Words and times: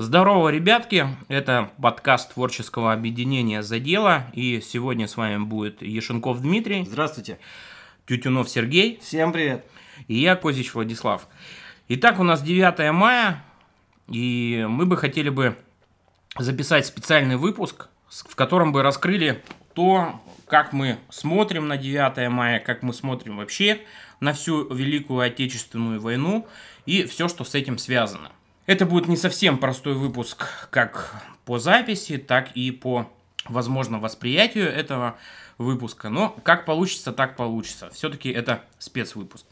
Здорово, 0.00 0.50
ребятки! 0.50 1.08
Это 1.26 1.72
подкаст 1.82 2.32
творческого 2.32 2.92
объединения 2.92 3.64
«За 3.64 3.80
дело». 3.80 4.28
И 4.32 4.60
сегодня 4.60 5.08
с 5.08 5.16
вами 5.16 5.42
будет 5.42 5.82
Ешенков 5.82 6.40
Дмитрий. 6.40 6.84
Здравствуйте. 6.84 7.40
Тютюнов 8.06 8.48
Сергей. 8.48 9.00
Всем 9.02 9.32
привет. 9.32 9.66
И 10.06 10.14
я, 10.14 10.36
Козич 10.36 10.72
Владислав. 10.72 11.26
Итак, 11.88 12.20
у 12.20 12.22
нас 12.22 12.42
9 12.42 12.92
мая, 12.92 13.42
и 14.06 14.64
мы 14.68 14.86
бы 14.86 14.96
хотели 14.96 15.30
бы 15.30 15.56
записать 16.38 16.86
специальный 16.86 17.36
выпуск, 17.36 17.88
в 18.08 18.36
котором 18.36 18.70
бы 18.70 18.84
раскрыли 18.84 19.42
то, 19.74 20.22
как 20.46 20.72
мы 20.72 20.98
смотрим 21.10 21.66
на 21.66 21.76
9 21.76 22.30
мая, 22.30 22.60
как 22.60 22.84
мы 22.84 22.94
смотрим 22.94 23.38
вообще 23.38 23.80
на 24.20 24.32
всю 24.32 24.72
Великую 24.72 25.22
Отечественную 25.22 26.00
войну 26.00 26.46
и 26.86 27.02
все, 27.02 27.26
что 27.26 27.42
с 27.42 27.56
этим 27.56 27.78
связано. 27.78 28.30
Это 28.68 28.84
будет 28.84 29.08
не 29.08 29.16
совсем 29.16 29.56
простой 29.56 29.94
выпуск 29.94 30.46
как 30.68 31.22
по 31.46 31.58
записи, 31.58 32.18
так 32.18 32.52
и 32.54 32.70
по, 32.70 33.10
возможно, 33.46 33.98
восприятию 33.98 34.68
этого 34.70 35.16
выпуска. 35.56 36.10
Но 36.10 36.36
как 36.42 36.66
получится, 36.66 37.14
так 37.14 37.34
получится. 37.34 37.88
Все-таки 37.94 38.28
это 38.28 38.62
спецвыпуск. 38.78 39.46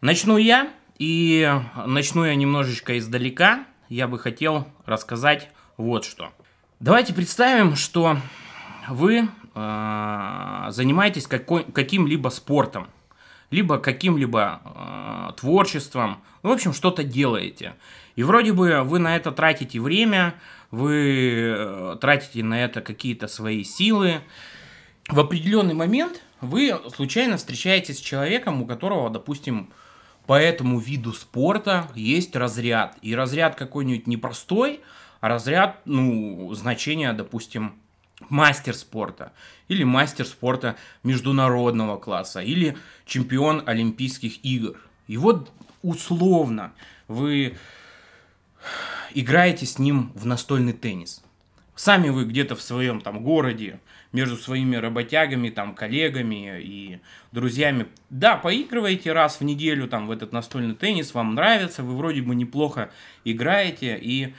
Начну 0.00 0.36
я, 0.36 0.72
и 0.96 1.52
начну 1.86 2.24
я 2.24 2.36
немножечко 2.36 2.96
издалека. 2.98 3.66
Я 3.88 4.06
бы 4.06 4.16
хотел 4.16 4.68
рассказать 4.86 5.48
вот 5.76 6.04
что. 6.04 6.32
Давайте 6.78 7.12
представим, 7.14 7.74
что 7.74 8.16
вы 8.88 9.28
э, 9.56 10.66
занимаетесь 10.68 11.26
какой, 11.26 11.64
каким-либо 11.64 12.28
спортом, 12.28 12.86
либо 13.52 13.78
каким-либо 13.78 14.60
э, 14.64 15.32
творчеством, 15.38 16.22
ну, 16.42 16.50
в 16.50 16.52
общем, 16.52 16.72
что-то 16.72 17.04
делаете. 17.04 17.74
И 18.16 18.24
вроде 18.24 18.52
бы 18.52 18.82
вы 18.82 18.98
на 18.98 19.14
это 19.14 19.30
тратите 19.30 19.78
время, 19.78 20.34
вы 20.70 21.54
э, 21.54 21.96
тратите 22.00 22.42
на 22.42 22.64
это 22.64 22.80
какие-то 22.80 23.28
свои 23.28 23.62
силы. 23.62 24.22
В 25.08 25.20
определенный 25.20 25.74
момент 25.74 26.22
вы 26.40 26.80
случайно 26.94 27.36
встречаетесь 27.36 27.98
с 27.98 28.00
человеком, 28.00 28.62
у 28.62 28.66
которого, 28.66 29.10
допустим, 29.10 29.68
по 30.26 30.40
этому 30.40 30.78
виду 30.78 31.12
спорта 31.12 31.88
есть 31.94 32.34
разряд. 32.34 32.96
И 33.02 33.14
разряд 33.14 33.54
какой-нибудь 33.54 34.06
непростой, 34.06 34.80
а 35.20 35.28
разряд, 35.28 35.80
ну, 35.84 36.52
значения, 36.54 37.12
допустим, 37.12 37.74
мастер 38.28 38.74
спорта, 38.74 39.32
или 39.68 39.84
мастер 39.84 40.26
спорта 40.26 40.76
международного 41.02 41.96
класса, 41.98 42.40
или 42.40 42.76
чемпион 43.06 43.62
Олимпийских 43.66 44.44
игр. 44.44 44.78
И 45.06 45.16
вот 45.16 45.50
условно 45.82 46.72
вы 47.08 47.56
играете 49.14 49.66
с 49.66 49.78
ним 49.78 50.12
в 50.14 50.26
настольный 50.26 50.72
теннис. 50.72 51.22
Сами 51.74 52.10
вы 52.10 52.24
где-то 52.24 52.54
в 52.54 52.62
своем 52.62 53.00
там 53.00 53.22
городе, 53.22 53.80
между 54.12 54.36
своими 54.36 54.76
работягами, 54.76 55.48
там, 55.48 55.74
коллегами 55.74 56.60
и 56.60 57.00
друзьями. 57.32 57.86
Да, 58.10 58.36
поигрываете 58.36 59.12
раз 59.12 59.40
в 59.40 59.44
неделю 59.44 59.88
там 59.88 60.06
в 60.06 60.10
этот 60.10 60.32
настольный 60.32 60.74
теннис, 60.74 61.14
вам 61.14 61.34
нравится, 61.34 61.82
вы 61.82 61.96
вроде 61.96 62.22
бы 62.22 62.34
неплохо 62.34 62.90
играете 63.24 63.98
и 64.00 64.34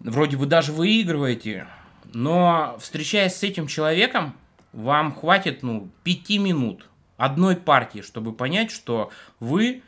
вроде 0.00 0.36
бы 0.36 0.46
даже 0.46 0.72
выигрываете, 0.72 1.68
но 2.12 2.76
встречаясь 2.80 3.36
с 3.36 3.42
этим 3.42 3.66
человеком, 3.66 4.34
вам 4.72 5.14
хватит, 5.14 5.62
ну, 5.62 5.90
пяти 6.04 6.38
минут 6.38 6.88
одной 7.16 7.56
партии, 7.56 8.00
чтобы 8.00 8.32
понять, 8.32 8.70
что 8.70 9.10
вы 9.40 9.82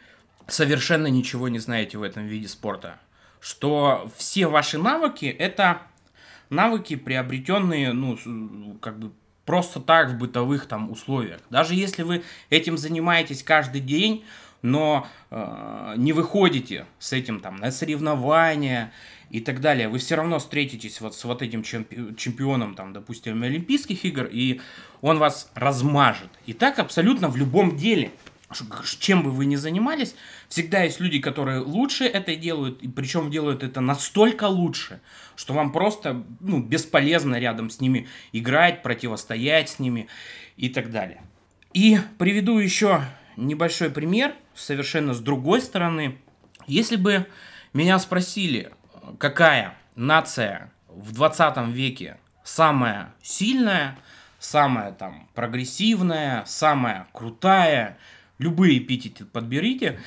совершенно 0.47 1.07
ничего 1.07 1.49
не 1.49 1.59
знаете 1.59 1.99
в 1.99 2.03
этом 2.03 2.27
виде 2.27 2.49
спорта. 2.49 2.99
Что 3.41 4.11
все 4.17 4.47
ваши 4.47 4.79
навыки 4.79 5.25
это 5.27 5.83
навыки, 6.51 6.97
приобретенные, 6.97 7.93
ну, 7.93 8.77
как 8.81 8.99
бы 8.99 9.13
просто 9.47 9.81
так 9.81 10.11
в 10.11 10.19
бытовых 10.19 10.67
там 10.67 10.91
условиях. 10.91 11.41
Даже 11.49 11.75
если 11.75 12.03
вы 12.03 12.23
этим 12.51 12.77
занимаетесь 12.77 13.43
каждый 13.43 13.81
день, 13.81 14.25
но 14.63 15.07
э, 15.31 15.95
не 15.97 16.13
выходите 16.13 16.87
с 16.99 17.13
этим 17.13 17.41
там 17.41 17.57
на 17.57 17.71
соревнования 17.71 18.93
и 19.31 19.41
так 19.41 19.61
далее, 19.61 19.89
вы 19.89 19.99
все 19.99 20.17
равно 20.17 20.39
встретитесь 20.39 21.01
вот 21.01 21.15
с 21.15 21.25
вот 21.25 21.43
этим 21.43 21.63
чемпи- 21.63 22.17
чемпионом, 22.17 22.75
там, 22.75 22.93
допустим, 22.93 23.43
Олимпийских 23.43 24.05
игр, 24.05 24.29
и 24.31 24.61
он 25.01 25.19
вас 25.19 25.51
размажет. 25.55 26.31
И 26.47 26.53
так 26.53 26.79
абсолютно 26.79 27.29
в 27.29 27.37
любом 27.37 27.77
деле 27.77 28.11
чем 28.99 29.23
бы 29.23 29.31
вы 29.31 29.47
ни 29.47 29.57
занимались, 29.57 30.15
всегда 30.49 30.83
есть 30.83 31.01
люди, 31.01 31.21
которые 31.21 31.61
лучше 31.61 32.05
это 32.05 32.35
делают, 32.35 32.83
и 32.83 32.89
причем 32.89 33.31
делают 33.31 33.63
это 33.63 33.81
настолько 33.81 34.45
лучше, 34.45 35.01
что 35.37 35.55
вам 35.55 35.73
просто 35.73 36.25
ну, 36.41 36.61
бесполезно 36.61 37.39
рядом 37.39 37.71
с 37.71 37.81
ними 37.81 38.09
играть, 38.33 38.83
противостоять 38.83 39.69
с 39.69 39.79
ними 39.79 40.09
и 40.57 40.69
так 40.69 40.91
далее. 40.91 41.23
И 41.73 41.99
приведу 42.19 42.59
еще 42.59 43.03
небольшой 43.37 43.91
пример, 43.91 44.35
совершенно 44.61 45.15
с 45.15 45.21
другой 45.21 45.61
стороны. 45.61 46.19
Если 46.67 46.97
бы 46.97 47.27
меня 47.73 47.99
спросили, 47.99 48.73
какая 49.19 49.75
нация 49.95 50.73
в 50.89 51.13
20 51.13 51.69
веке 51.69 52.19
самая 52.45 53.15
сильная, 53.23 53.99
самая 54.39 54.93
там 54.93 55.29
прогрессивная, 55.35 56.45
самая 56.47 57.07
крутая, 57.13 57.99
любые 58.39 58.79
эпитеты 58.79 59.25
подберите, 59.25 60.01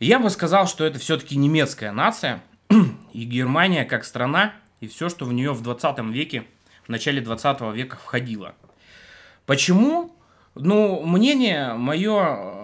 я 0.00 0.18
бы 0.18 0.30
сказал, 0.30 0.66
что 0.66 0.84
это 0.84 0.98
все-таки 0.98 1.36
немецкая 1.36 1.92
нация, 1.92 2.42
и 3.12 3.24
Германия 3.24 3.84
как 3.84 4.04
страна, 4.04 4.52
и 4.80 4.88
все, 4.88 5.08
что 5.08 5.24
в 5.24 5.32
нее 5.32 5.52
в 5.52 5.62
20 5.62 5.98
веке, 6.10 6.44
в 6.84 6.88
начале 6.88 7.20
20 7.20 7.60
века 7.74 7.96
входило. 7.96 8.54
Почему? 9.46 10.14
Ну, 10.54 11.04
мнение 11.04 11.74
мое 11.74 12.63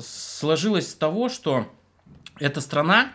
сложилось 0.00 0.90
с 0.90 0.94
того, 0.94 1.28
что 1.28 1.66
это 2.38 2.60
страна, 2.60 3.12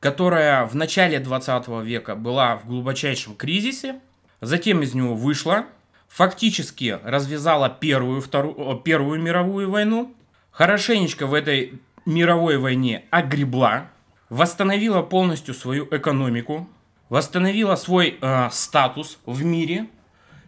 которая 0.00 0.66
в 0.66 0.74
начале 0.74 1.18
20 1.18 1.68
века 1.84 2.14
была 2.14 2.56
в 2.56 2.66
глубочайшем 2.66 3.34
кризисе, 3.34 4.00
затем 4.40 4.82
из 4.82 4.94
него 4.94 5.14
вышла, 5.14 5.66
фактически 6.08 6.98
развязала 7.02 7.68
первую, 7.68 8.20
вторую, 8.20 8.76
первую 8.78 9.20
мировую 9.20 9.70
войну, 9.70 10.14
хорошенечко 10.50 11.26
в 11.26 11.34
этой 11.34 11.80
мировой 12.06 12.58
войне 12.58 13.04
огребла, 13.10 13.90
восстановила 14.28 15.02
полностью 15.02 15.54
свою 15.54 15.86
экономику, 15.90 16.68
восстановила 17.08 17.76
свой 17.76 18.18
э, 18.20 18.48
статус 18.52 19.18
в 19.26 19.44
мире 19.44 19.88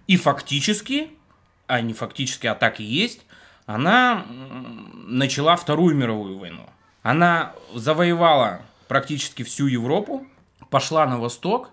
и 0.06 0.16
фактически, 0.16 1.10
а 1.66 1.80
не 1.80 1.94
фактически, 1.94 2.46
а 2.46 2.54
так 2.54 2.80
и 2.80 2.84
есть, 2.84 3.22
она 3.66 4.24
начала 4.28 5.56
Вторую 5.56 5.94
мировую 5.94 6.38
войну. 6.38 6.66
Она 7.02 7.52
завоевала 7.74 8.62
практически 8.88 9.42
всю 9.42 9.66
Европу, 9.66 10.26
пошла 10.70 11.06
на 11.06 11.18
восток, 11.18 11.70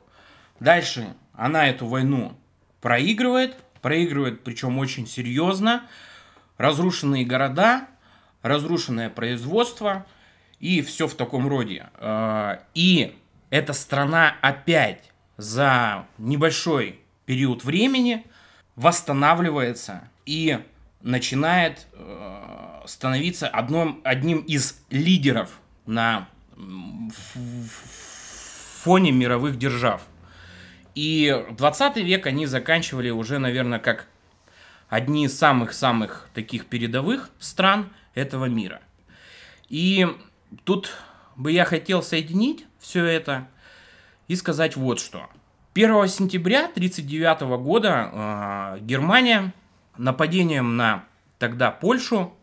дальше 0.59 1.15
она 1.33 1.67
эту 1.67 1.85
войну 1.87 2.37
проигрывает, 2.81 3.55
проигрывает 3.81 4.43
причем 4.43 4.77
очень 4.79 5.07
серьезно, 5.07 5.83
разрушенные 6.57 7.25
города, 7.25 7.87
разрушенное 8.41 9.09
производство 9.09 10.05
и 10.59 10.81
все 10.81 11.07
в 11.07 11.15
таком 11.15 11.47
роде. 11.47 11.89
А, 11.95 12.63
и 12.73 13.15
эта 13.49 13.73
страна 13.73 14.35
опять 14.41 15.11
за 15.37 16.05
небольшой 16.17 16.99
период 17.25 17.63
времени 17.63 18.25
восстанавливается 18.75 20.09
и 20.25 20.59
начинает 21.03 21.87
э, 21.93 22.81
становиться 22.85 23.47
одном, 23.47 24.01
одним 24.03 24.39
из 24.39 24.81
лидеров 24.89 25.59
на 25.85 26.27
фоне 28.81 29.11
мировых 29.11 29.57
держав. 29.57 30.01
И 30.95 31.45
20 31.51 31.97
век 31.97 32.25
они 32.25 32.47
заканчивали 32.47 33.11
уже, 33.11 33.37
наверное, 33.39 33.79
как 33.79 34.07
одни 34.89 35.25
из 35.25 35.37
самых-самых 35.37 36.29
таких 36.33 36.65
передовых 36.65 37.29
стран– 37.39 37.89
этого 38.13 38.45
мира. 38.45 38.81
И 39.69 40.07
тут 40.63 40.91
бы 41.35 41.51
я 41.51 41.65
хотел 41.65 42.03
соединить 42.03 42.65
все 42.79 43.05
это 43.05 43.47
и 44.27 44.35
сказать 44.35 44.75
вот 44.75 44.99
что. 44.99 45.29
1 45.73 46.07
сентября 46.07 46.65
1939 46.65 47.41
года 47.63 48.09
э, 48.11 48.79
Германия 48.81 49.53
нападением 49.97 50.77
на 50.77 51.05
тогда 51.39 51.71
Польшу 51.71 52.33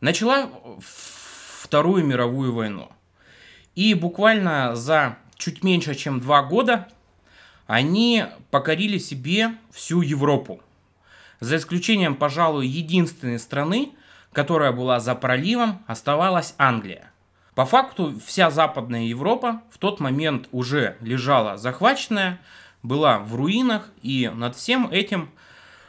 начала 0.00 0.50
Вторую 1.62 2.04
мировую 2.04 2.52
войну. 2.52 2.90
И 3.74 3.94
буквально 3.94 4.76
за 4.76 5.16
чуть 5.36 5.64
меньше, 5.64 5.94
чем 5.94 6.20
два 6.20 6.42
года 6.42 6.88
они 7.66 8.26
покорили 8.50 8.98
себе 8.98 9.52
всю 9.70 10.02
Европу. 10.02 10.60
За 11.40 11.56
исключением, 11.56 12.16
пожалуй, 12.16 12.66
единственной 12.66 13.38
страны, 13.38 13.92
которая 14.32 14.72
была 14.72 15.00
за 15.00 15.14
проливом, 15.14 15.82
оставалась 15.86 16.54
Англия. 16.58 17.10
По 17.54 17.66
факту 17.66 18.18
вся 18.24 18.50
Западная 18.50 19.04
Европа 19.04 19.62
в 19.70 19.78
тот 19.78 20.00
момент 20.00 20.48
уже 20.52 20.96
лежала 21.00 21.56
захваченная, 21.56 22.40
была 22.82 23.18
в 23.18 23.34
руинах, 23.34 23.90
и 24.02 24.30
над 24.34 24.56
всем 24.56 24.88
этим 24.90 25.30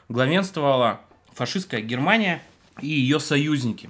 главенствовала 0.10 1.02
фашистская 1.34 1.82
Германия 1.82 2.42
и 2.82 2.88
ее 2.88 3.20
союзники. 3.20 3.90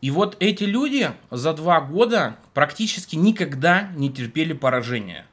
И 0.00 0.10
вот 0.10 0.36
эти 0.40 0.64
люди 0.64 1.10
за 1.30 1.52
два 1.54 1.80
года 1.80 2.36
практически 2.54 3.16
никогда 3.16 3.88
не 3.94 4.10
терпели 4.12 4.52
поражения. 4.52 5.26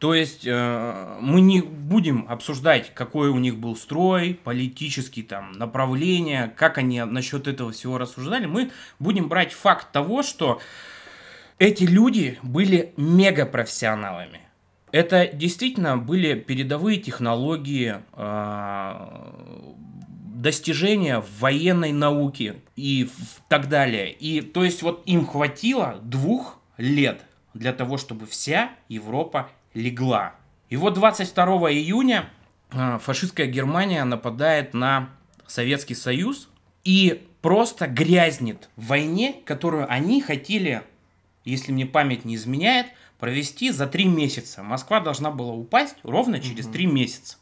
То 0.00 0.14
есть 0.14 0.46
э, 0.46 1.18
мы 1.20 1.42
не 1.42 1.60
будем 1.60 2.24
обсуждать, 2.28 2.92
какой 2.94 3.28
у 3.28 3.36
них 3.36 3.58
был 3.58 3.76
строй, 3.76 4.40
политический 4.42 5.22
там 5.22 5.52
направление, 5.52 6.52
как 6.56 6.78
они 6.78 7.02
насчет 7.04 7.46
этого 7.46 7.70
всего 7.70 7.98
рассуждали. 7.98 8.46
Мы 8.46 8.70
будем 8.98 9.28
брать 9.28 9.52
факт 9.52 9.92
того, 9.92 10.22
что 10.22 10.60
эти 11.58 11.84
люди 11.84 12.38
были 12.42 12.94
мега 12.96 13.44
профессионалами. 13.44 14.40
Это 14.92 15.28
действительно 15.32 15.96
были 15.96 16.34
передовые 16.34 16.98
технологии, 16.98 17.96
э, 18.12 19.60
достижения 20.40 21.20
в 21.20 21.40
военной 21.40 21.92
науке 21.92 22.56
и 22.74 23.08
так 23.48 23.68
далее. 23.68 24.10
И 24.10 24.40
то 24.40 24.64
есть 24.64 24.82
вот 24.82 25.02
им 25.06 25.26
хватило 25.26 26.00
двух 26.02 26.58
лет 26.78 27.22
для 27.54 27.72
того, 27.72 27.98
чтобы 27.98 28.26
вся 28.26 28.70
Европа 28.88 29.50
легла. 29.74 30.34
И 30.70 30.76
вот 30.76 30.94
22 30.94 31.44
июня 31.72 32.30
а, 32.70 32.98
фашистская 32.98 33.46
Германия 33.46 34.04
нападает 34.04 34.72
на 34.72 35.10
Советский 35.46 35.94
Союз 35.94 36.48
и 36.84 37.26
просто 37.42 37.86
грязнет 37.86 38.70
в 38.76 38.86
войне, 38.86 39.34
которую 39.44 39.90
они 39.92 40.22
хотели, 40.22 40.82
если 41.44 41.72
мне 41.72 41.86
память 41.86 42.24
не 42.24 42.36
изменяет, 42.36 42.86
провести 43.20 43.70
за 43.70 43.86
три 43.86 44.06
месяца. 44.06 44.62
Москва 44.62 45.00
должна 45.00 45.30
была 45.30 45.52
упасть 45.52 45.96
ровно 46.02 46.40
через 46.40 46.66
три 46.66 46.86
месяца. 46.86 47.36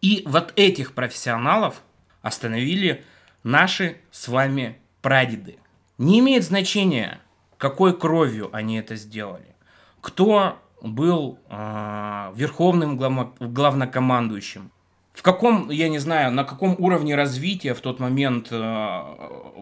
И 0.00 0.24
вот 0.26 0.52
этих 0.56 0.94
профессионалов 0.94 1.82
остановили 2.22 3.04
наши 3.44 3.98
с 4.10 4.26
вами 4.28 4.78
прадеды. 5.00 5.58
Не 5.98 6.18
имеет 6.18 6.42
значения, 6.42 7.20
какой 7.58 7.96
кровью 7.96 8.50
они 8.52 8.78
это 8.78 8.96
сделали. 8.96 9.54
Кто 10.00 10.58
был 10.82 11.38
э, 11.48 12.32
верховным 12.34 12.96
главно, 12.96 13.32
главнокомандующим. 13.38 14.72
В 15.12 15.22
каком, 15.22 15.70
я 15.70 15.88
не 15.88 15.98
знаю, 15.98 16.32
на 16.32 16.42
каком 16.42 16.74
уровне 16.78 17.14
развития 17.14 17.74
в 17.74 17.80
тот 17.80 18.00
момент 18.00 18.48
э, 18.50 19.02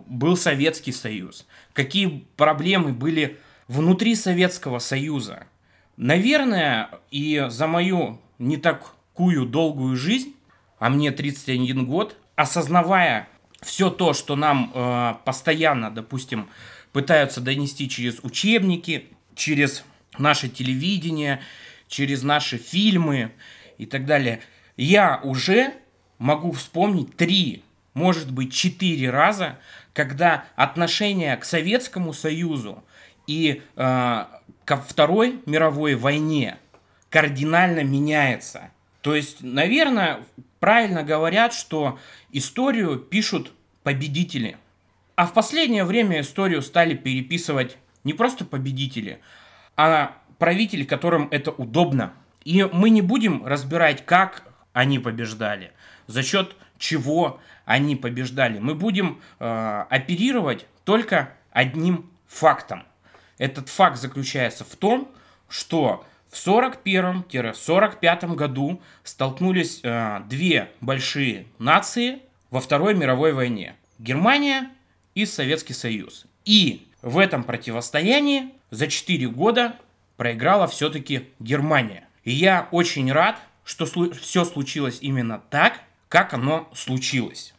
был 0.07 0.37
Советский 0.37 0.93
Союз? 0.93 1.47
Какие 1.75 2.25
проблемы 2.37 2.93
были 2.93 3.39
внутри 3.71 4.17
Советского 4.17 4.81
Союза? 4.81 5.45
Наверное, 5.97 6.91
и 7.13 7.47
за 7.49 7.69
мою 7.69 8.21
не 8.39 8.57
такую 8.57 9.47
долгую 9.47 9.97
жизнь, 9.97 10.35
а 10.81 10.91
мне 10.91 11.13
31 11.13 11.87
год, 11.87 12.17
осознавая 12.35 13.29
все 13.63 13.91
то, 13.91 14.13
что 14.13 14.35
нам 14.35 14.73
э, 14.75 15.15
постоянно, 15.25 15.91
допустим, 15.91 16.49
пытаются 16.93 17.41
донести 17.41 17.89
через 17.89 18.19
учебники, 18.25 19.07
через 19.37 19.85
наше 20.19 20.49
телевидение, 20.49 21.41
через 21.87 22.25
наши 22.25 22.59
фильмы 22.59 23.31
и 23.79 23.87
так 23.87 24.05
далее, 24.05 24.41
я 24.77 25.21
уже 25.23 25.75
могу 26.19 26.51
вспомнить 26.53 27.17
три, 27.17 27.63
может 27.95 28.33
быть, 28.33 28.53
четыре 28.53 29.11
раза, 29.11 29.61
когда 29.93 30.45
отношение 30.57 31.37
к 31.37 31.45
Советскому 31.45 32.13
Союзу 32.13 32.83
и 33.31 33.63
э, 33.77 34.25
ко 34.65 34.77
Второй 34.77 35.41
мировой 35.47 35.95
войне 35.95 36.59
кардинально 37.11 37.85
меняется. 37.85 38.73
То 39.03 39.15
есть, 39.15 39.43
наверное, 39.43 40.21
правильно 40.59 41.05
говорят, 41.05 41.55
что 41.55 42.01
историю 42.33 42.99
пишут 42.99 43.53
победители. 43.85 44.57
А 45.15 45.27
в 45.27 45.33
последнее 45.33 45.85
время 45.85 46.21
историю 46.21 46.61
стали 46.61 46.95
переписывать 46.95 47.79
не 48.03 48.15
просто 48.15 48.45
победители, 48.45 49.21
а 49.77 50.17
правители, 50.39 50.83
которым 50.83 51.29
это 51.31 51.53
удобно. 51.53 52.13
И 52.45 52.65
мы 52.73 52.91
не 52.91 53.03
будем 53.03 53.47
разбирать, 53.47 54.05
как 54.05 54.43
они 54.73 54.99
побеждали, 54.99 55.71
за 56.09 56.25
счет 56.25 56.57
чего 56.79 57.39
они 57.65 57.95
побеждали. 57.95 58.59
Мы 58.59 58.75
будем 58.75 59.21
э, 59.39 59.85
оперировать 59.89 60.67
только 60.85 61.33
одним 61.53 62.11
фактом. 62.27 62.85
Этот 63.41 63.69
факт 63.71 63.99
заключается 63.99 64.65
в 64.65 64.77
том, 64.77 65.11
что 65.49 66.05
в 66.29 66.35
41-45 66.35 68.35
году 68.35 68.83
столкнулись 69.03 69.81
э, 69.83 70.21
две 70.29 70.71
большие 70.83 71.47
нации 71.59 72.19
во 72.51 72.61
Второй 72.61 72.95
мировой 72.95 73.33
войне. 73.33 73.77
Германия 73.99 74.69
и 75.15 75.25
Советский 75.25 75.73
Союз. 75.73 76.27
И 76.45 76.87
в 77.01 77.17
этом 77.17 77.45
противостоянии 77.45 78.51
за 78.71 78.89
4 78.89 79.27
года 79.29 79.77
проиграла 80.19 80.67
все-таки 80.67 81.31
Германия. 81.39 82.07
И 82.25 82.33
я 82.33 82.69
очень 82.73 83.11
рад, 83.11 83.41
что 83.65 83.87
все 84.13 84.45
случилось 84.45 84.99
именно 85.01 85.41
так, 85.49 85.81
как 86.11 86.35
оно 86.35 86.69
случилось. 86.75 87.55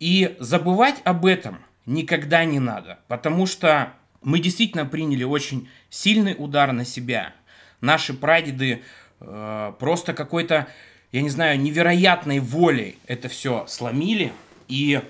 И 0.00 0.36
забывать 0.40 1.02
об 1.04 1.26
этом 1.26 1.58
никогда 1.84 2.46
не 2.46 2.60
надо, 2.60 3.00
потому 3.08 3.46
что 3.46 3.92
мы 4.22 4.38
действительно 4.38 4.86
приняли 4.86 5.24
очень 5.24 5.68
сильный 5.90 6.34
удар 6.38 6.72
на 6.72 6.84
себя. 6.84 7.32
Наши 7.80 8.14
прадеды 8.14 8.82
э, 9.20 9.72
просто 9.78 10.14
какой-то, 10.14 10.68
я 11.10 11.22
не 11.22 11.30
знаю, 11.30 11.60
невероятной 11.60 12.38
волей 12.38 12.98
это 13.06 13.28
все 13.28 13.66
сломили 13.66 14.32
и 14.68 15.00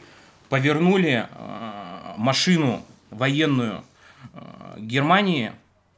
повернули 0.49 1.27
э, 1.29 2.15
машину 2.17 2.83
военную 3.11 3.85
э, 4.35 4.77
Германии 4.79 5.53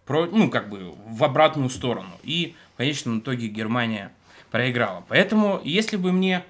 про, 0.06 0.26
ну, 0.26 0.50
как 0.50 0.68
бы 0.68 0.94
в 1.06 1.24
обратную 1.24 1.70
сторону. 1.70 2.10
И 2.22 2.54
в 2.74 2.78
конечном 2.78 3.20
итоге 3.20 3.48
Германия 3.48 4.12
проиграла. 4.50 5.04
Поэтому, 5.08 5.60
если 5.64 5.96
бы 5.96 6.12
мне 6.12 6.44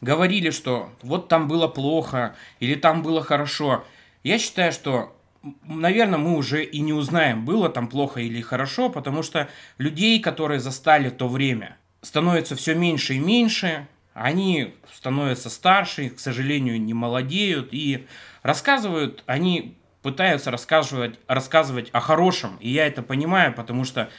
говорили, 0.00 0.50
что 0.50 0.90
вот 1.02 1.28
там 1.28 1.48
было 1.48 1.68
плохо 1.68 2.34
или 2.60 2.74
там 2.74 3.02
было 3.02 3.22
хорошо, 3.22 3.84
я 4.22 4.38
считаю, 4.38 4.72
что, 4.72 5.16
наверное, 5.64 6.18
мы 6.18 6.36
уже 6.36 6.64
и 6.64 6.80
не 6.80 6.92
узнаем, 6.92 7.44
было 7.44 7.68
там 7.68 7.88
плохо 7.88 8.20
или 8.20 8.40
хорошо, 8.40 8.90
потому 8.90 9.22
что 9.22 9.48
людей, 9.78 10.20
которые 10.20 10.60
застали 10.60 11.10
то 11.10 11.28
время, 11.28 11.76
становится 12.02 12.56
все 12.56 12.74
меньше 12.74 13.14
и 13.14 13.18
меньше, 13.18 13.86
они 14.14 14.74
становятся 14.92 15.50
старше, 15.50 16.10
к 16.10 16.18
сожалению, 16.18 16.80
не 16.80 16.94
молодеют, 16.94 17.68
и 17.72 18.06
рассказывают 18.42 19.22
они 19.26 19.76
пытаются 20.02 20.50
рассказывать, 20.50 21.18
рассказывать 21.26 21.90
о 21.92 22.00
хорошем, 22.00 22.56
и 22.60 22.70
я 22.70 22.86
это 22.86 23.02
понимаю, 23.02 23.52
потому 23.52 23.84
что 23.84 24.10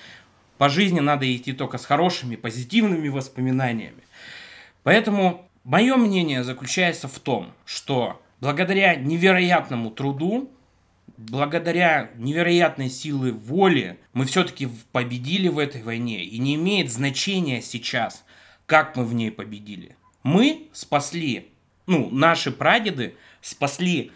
по 0.58 0.70
жизни 0.70 1.00
надо 1.00 1.34
идти 1.34 1.54
только 1.54 1.78
с 1.78 1.86
хорошими, 1.86 2.36
позитивными 2.36 3.08
воспоминаниями. 3.08 4.04
Поэтому 4.84 5.50
мое 5.64 5.96
мнение 5.96 6.44
заключается 6.44 7.08
в 7.08 7.18
том, 7.20 7.54
что 7.66 8.22
благодаря 8.42 8.96
невероятному 8.96 9.90
труду, 9.90 10.52
благодаря 11.18 12.12
невероятной 12.16 12.90
силы 12.90 13.32
воли, 13.32 14.00
мы 14.14 14.26
все-таки 14.26 14.68
победили 14.92 15.48
в 15.48 15.58
этой 15.58 15.82
войне, 15.82 16.24
и 16.24 16.38
не 16.38 16.56
имеет 16.56 16.92
значения 16.92 17.62
сейчас, 17.62 18.24
как 18.66 18.96
мы 18.96 19.06
в 19.06 19.14
ней 19.14 19.32
победили. 19.32 19.96
Мы 20.24 20.68
спасли, 20.74 21.50
ну, 21.88 22.10
наши 22.12 22.52
прадеды 22.52 23.16
спасли 23.42 24.12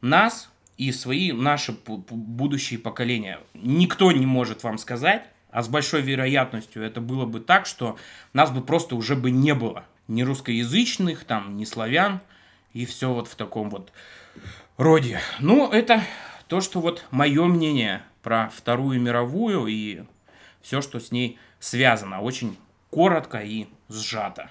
нас 0.00 0.50
и 0.76 0.92
свои 0.92 1.32
наши 1.32 1.76
будущие 1.86 2.78
поколения. 2.78 3.40
Никто 3.54 4.12
не 4.12 4.26
может 4.26 4.62
вам 4.62 4.78
сказать, 4.78 5.24
а 5.50 5.62
с 5.62 5.68
большой 5.68 6.02
вероятностью 6.02 6.82
это 6.82 7.00
было 7.00 7.24
бы 7.24 7.40
так, 7.40 7.66
что 7.66 7.96
нас 8.32 8.50
бы 8.50 8.60
просто 8.60 8.96
уже 8.96 9.16
бы 9.16 9.30
не 9.30 9.54
было. 9.54 9.84
Ни 10.08 10.22
русскоязычных, 10.22 11.24
там, 11.24 11.56
ни 11.56 11.64
славян, 11.64 12.20
и 12.72 12.84
все 12.84 13.12
вот 13.12 13.26
в 13.26 13.34
таком 13.36 13.70
вот 13.70 13.90
роде. 14.76 15.20
Ну, 15.40 15.70
это 15.70 16.02
то, 16.48 16.60
что 16.60 16.80
вот 16.80 17.04
мое 17.10 17.44
мнение 17.46 18.02
про 18.22 18.50
Вторую 18.54 19.00
мировую 19.00 19.66
и 19.66 20.04
все, 20.62 20.80
что 20.80 21.00
с 21.00 21.12
ней 21.12 21.38
связано. 21.58 22.20
Очень 22.20 22.56
коротко 22.90 23.38
и 23.38 23.66
сжато. 23.88 24.50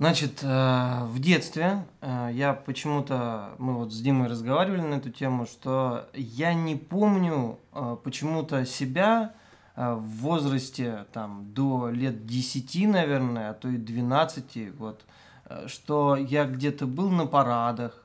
Значит, 0.00 0.44
э, 0.44 1.04
в 1.06 1.18
детстве 1.18 1.84
э, 2.02 2.30
я 2.32 2.52
почему-то, 2.52 3.56
мы 3.58 3.74
вот 3.74 3.92
с 3.92 4.00
Димой 4.00 4.28
разговаривали 4.28 4.82
на 4.82 4.94
эту 4.94 5.10
тему, 5.10 5.44
что 5.44 6.08
я 6.14 6.54
не 6.54 6.76
помню 6.76 7.58
э, 7.72 7.96
почему-то 8.04 8.64
себя 8.64 9.34
в 9.74 10.02
возрасте 10.22 11.06
там 11.12 11.52
до 11.52 11.90
лет 11.90 12.26
10, 12.26 12.88
наверное, 12.88 13.50
а 13.50 13.54
то 13.54 13.68
и 13.68 13.76
12, 13.76 14.76
вот, 14.76 15.04
что 15.66 16.16
я 16.16 16.46
где-то 16.46 16.84
был 16.88 17.10
на 17.10 17.26
парадах, 17.26 18.04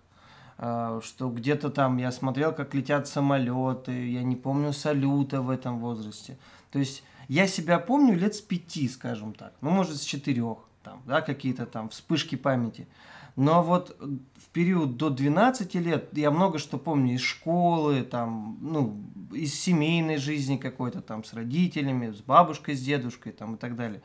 что 0.60 1.32
где-то 1.32 1.72
там 1.72 1.98
я 1.98 2.12
смотрел, 2.12 2.54
как 2.54 2.76
летят 2.76 3.08
самолеты, 3.08 4.08
я 4.12 4.22
не 4.22 4.36
помню 4.36 4.72
салюта 4.72 5.42
в 5.42 5.50
этом 5.50 5.80
возрасте. 5.80 6.38
То 6.72 6.78
есть 6.78 7.04
я 7.28 7.48
себя 7.48 7.80
помню 7.80 8.16
лет 8.16 8.36
с 8.36 8.42
пяти, 8.42 8.88
скажем 8.88 9.34
так, 9.34 9.54
ну, 9.62 9.72
может, 9.72 9.98
с 9.98 10.04
четырех, 10.04 10.60
там, 10.84 11.02
да, 11.06 11.22
какие-то 11.22 11.66
там 11.66 11.90
вспышки 11.90 12.36
памяти. 12.36 12.88
Но 13.36 13.64
вот 13.64 13.98
в 14.00 14.50
период 14.52 14.98
до 14.98 15.10
12 15.10 15.74
лет 15.76 16.10
я 16.14 16.30
много 16.30 16.60
что 16.60 16.78
помню 16.78 17.16
из 17.16 17.22
школы, 17.22 18.04
там, 18.04 18.58
ну, 18.62 19.02
из 19.32 19.56
семейной 19.60 20.18
жизни 20.18 20.58
какой-то, 20.58 21.02
там, 21.02 21.24
с 21.24 21.34
родителями, 21.34 22.12
с 22.12 22.22
бабушкой, 22.22 22.76
с 22.76 22.82
дедушкой, 22.82 23.32
там, 23.32 23.56
и 23.56 23.58
так 23.58 23.76
далее. 23.76 24.02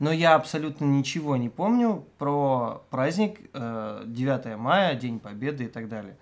Но 0.00 0.10
я 0.10 0.34
абсолютно 0.34 0.84
ничего 0.84 1.36
не 1.36 1.48
помню 1.48 2.04
про 2.18 2.82
праздник 2.90 3.38
э, 3.52 4.02
9 4.04 4.58
мая, 4.58 4.96
День 4.96 5.20
Победы 5.20 5.64
и 5.64 5.68
так 5.68 5.88
далее. 5.88 6.16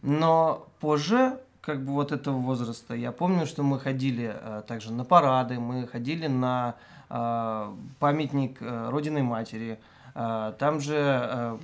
Но 0.00 0.68
позже, 0.80 1.38
как 1.60 1.84
бы 1.84 1.92
вот 1.92 2.12
этого 2.12 2.36
возраста, 2.36 2.94
я 2.94 3.12
помню, 3.12 3.46
что 3.46 3.62
мы 3.62 3.78
ходили 3.78 4.34
э, 4.34 4.62
также 4.66 4.92
на 4.92 5.04
парады, 5.04 5.60
мы 5.60 5.86
ходили 5.86 6.26
на 6.26 6.76
э, 7.08 7.74
памятник 7.98 8.58
э, 8.60 8.88
Родиной 8.90 9.22
Матери, 9.22 9.78
э, 10.14 10.52
там 10.58 10.80
же 10.80 10.96
э, 10.96 11.58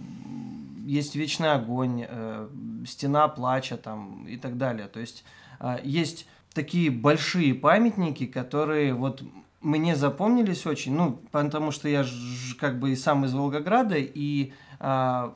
есть 0.85 1.17
вечный 1.17 1.53
огонь, 1.53 2.07
э, 2.09 2.49
стена 2.87 3.29
плача 3.29 3.77
там 3.77 4.27
и 4.27 4.37
так 4.37 4.59
далее. 4.59 4.89
То 4.89 5.01
есть 5.01 5.25
э, 5.61 5.79
есть 5.83 6.29
такие 6.53 6.91
большие 6.91 7.55
памятники, 7.55 8.27
которые 8.27 8.95
вот 8.95 9.23
мне 9.61 9.97
запомнились 9.97 10.65
очень, 10.67 10.95
ну, 10.95 11.19
потому 11.33 11.71
что 11.71 11.89
я 11.89 12.05
ж, 12.05 12.57
как 12.59 12.79
бы 12.79 12.93
и 12.93 12.97
сам 12.97 13.25
из 13.25 13.35
Волгограда, 13.35 13.97
и, 13.99 14.53
а, 14.79 15.35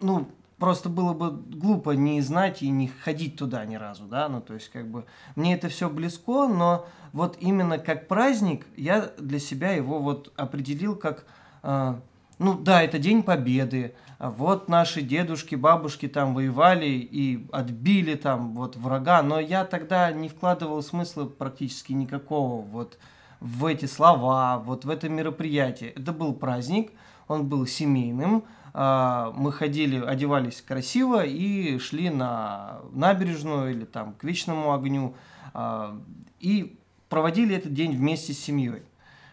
ну, 0.00 0.28
просто 0.60 0.90
было 0.90 1.14
бы 1.14 1.32
глупо 1.32 1.92
не 1.92 2.20
знать 2.20 2.62
и 2.62 2.68
не 2.68 2.88
ходить 2.88 3.36
туда 3.36 3.64
ни 3.64 3.76
разу, 3.76 4.04
да, 4.04 4.28
ну, 4.28 4.40
то 4.40 4.54
есть, 4.54 4.68
как 4.68 4.88
бы, 4.88 5.06
мне 5.34 5.54
это 5.54 5.68
все 5.68 5.88
близко, 5.88 6.46
но 6.46 6.86
вот 7.12 7.38
именно 7.40 7.78
как 7.78 8.06
праздник 8.06 8.66
я 8.76 9.10
для 9.18 9.40
себя 9.40 9.72
его 9.72 9.98
вот 9.98 10.32
определил 10.36 10.94
как, 10.94 11.24
а, 11.62 12.00
ну, 12.38 12.54
да, 12.58 12.82
это 12.82 12.98
День 12.98 13.22
Победы, 13.22 13.94
вот 14.18 14.68
наши 14.68 15.00
дедушки, 15.00 15.54
бабушки 15.54 16.06
там 16.06 16.34
воевали 16.34 16.86
и 16.88 17.48
отбили 17.52 18.14
там 18.14 18.54
вот 18.54 18.76
врага, 18.76 19.22
но 19.22 19.40
я 19.40 19.64
тогда 19.64 20.12
не 20.12 20.28
вкладывал 20.28 20.82
смысла 20.82 21.24
практически 21.24 21.92
никакого 21.92 22.60
вот 22.60 22.98
в 23.40 23.64
эти 23.64 23.86
слова, 23.86 24.58
вот 24.58 24.84
в 24.84 24.90
это 24.90 25.08
мероприятие. 25.08 25.90
Это 25.92 26.12
был 26.12 26.34
праздник, 26.34 26.92
он 27.28 27.48
был 27.48 27.66
семейным, 27.66 28.44
а, 28.44 28.59
мы 28.72 29.52
ходили, 29.52 30.00
одевались 30.00 30.62
красиво 30.62 31.24
и 31.24 31.78
шли 31.78 32.08
на 32.08 32.80
набережную 32.92 33.72
или 33.72 33.84
там 33.84 34.14
к 34.14 34.22
вечному 34.22 34.72
огню 34.72 35.14
а, 35.54 35.98
и 36.38 36.78
проводили 37.08 37.56
этот 37.56 37.74
день 37.74 37.96
вместе 37.96 38.32
с 38.32 38.38
семьей. 38.38 38.82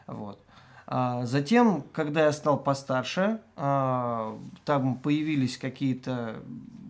Вот. 0.07 0.39
А 0.87 1.25
затем, 1.25 1.83
когда 1.91 2.25
я 2.25 2.31
стал 2.31 2.57
постарше, 2.57 3.41
а, 3.55 4.37
там 4.65 4.95
появились 4.95 5.57
какие-то 5.57 6.37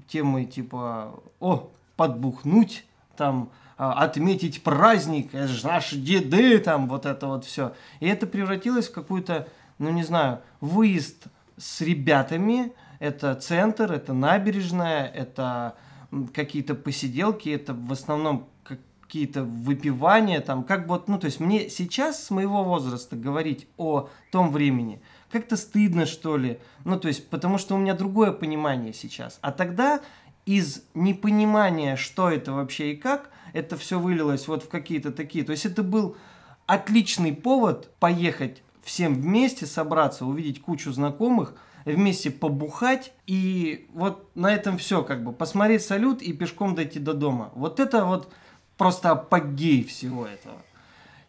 темы 0.08 0.46
типа 0.46 1.20
«О, 1.40 1.72
подбухнуть», 1.96 2.86
там 3.16 3.50
а, 3.78 3.94
«Отметить 4.04 4.64
праздник», 4.64 5.34
это 5.34 5.48
же 5.48 5.66
наши 5.66 5.98
деды, 5.98 6.60
там 6.60 6.88
вот 6.88 7.06
это 7.06 7.28
вот 7.28 7.46
все. 7.46 7.74
И 8.00 8.08
это 8.08 8.28
превратилось 8.28 8.88
в 8.88 8.94
какую-то, 8.94 9.48
ну 9.80 9.90
не 9.90 10.04
знаю, 10.04 10.42
выезд 10.62 11.26
с 11.58 11.82
ребятами, 11.82 12.74
это 13.00 13.36
центр, 13.36 13.92
это 13.92 14.14
набережная, 14.14 15.06
это 15.08 15.76
какие-то 16.34 16.76
посиделки, 16.76 17.50
это 17.50 17.74
в 17.74 17.92
основном 17.92 18.50
какие-то 19.08 19.44
выпивания, 19.44 20.42
там, 20.42 20.64
как 20.64 20.82
бы, 20.82 20.96
вот, 20.96 21.08
ну, 21.08 21.18
то 21.18 21.26
есть 21.26 21.40
мне 21.40 21.70
сейчас 21.70 22.26
с 22.26 22.30
моего 22.30 22.64
возраста 22.64 23.16
говорить 23.16 23.68
о 23.78 24.10
том 24.32 24.52
времени 24.52 25.02
как-то 25.32 25.58
стыдно, 25.58 26.06
что 26.06 26.38
ли, 26.38 26.60
ну, 26.84 27.00
то 27.00 27.08
есть, 27.08 27.30
потому 27.30 27.58
что 27.58 27.76
у 27.76 27.78
меня 27.78 27.94
другое 27.94 28.32
понимание 28.32 28.94
сейчас. 28.94 29.40
А 29.42 29.52
тогда 29.52 30.02
из 30.46 30.84
непонимания, 30.94 31.96
что 31.96 32.30
это 32.30 32.52
вообще 32.52 32.94
и 32.94 32.96
как, 32.96 33.30
это 33.54 33.78
все 33.78 34.00
вылилось 34.00 34.48
вот 34.48 34.64
в 34.64 34.70
какие-то 34.70 35.12
такие, 35.12 35.44
то 35.46 35.52
есть 35.52 35.66
это 35.66 35.84
был 35.84 36.18
отличный 36.66 37.34
повод 37.34 37.94
поехать 38.00 38.62
всем 38.88 39.16
вместе, 39.16 39.66
собраться, 39.66 40.26
увидеть 40.26 40.62
кучу 40.62 40.92
знакомых, 40.94 41.54
вместе 41.84 42.32
побухать, 42.32 43.14
и 43.28 43.88
вот 43.94 44.30
на 44.34 44.54
этом 44.54 44.78
все, 44.78 45.04
как 45.04 45.24
бы, 45.24 45.34
посмотреть 45.34 45.84
салют 45.84 46.22
и 46.22 46.34
пешком 46.34 46.74
дойти 46.74 47.00
до 47.00 47.14
дома. 47.14 47.52
Вот 47.54 47.80
это 47.80 48.06
вот 48.06 48.34
просто 48.78 49.12
апогей 49.12 49.84
всего 49.84 50.26
этого. 50.26 50.56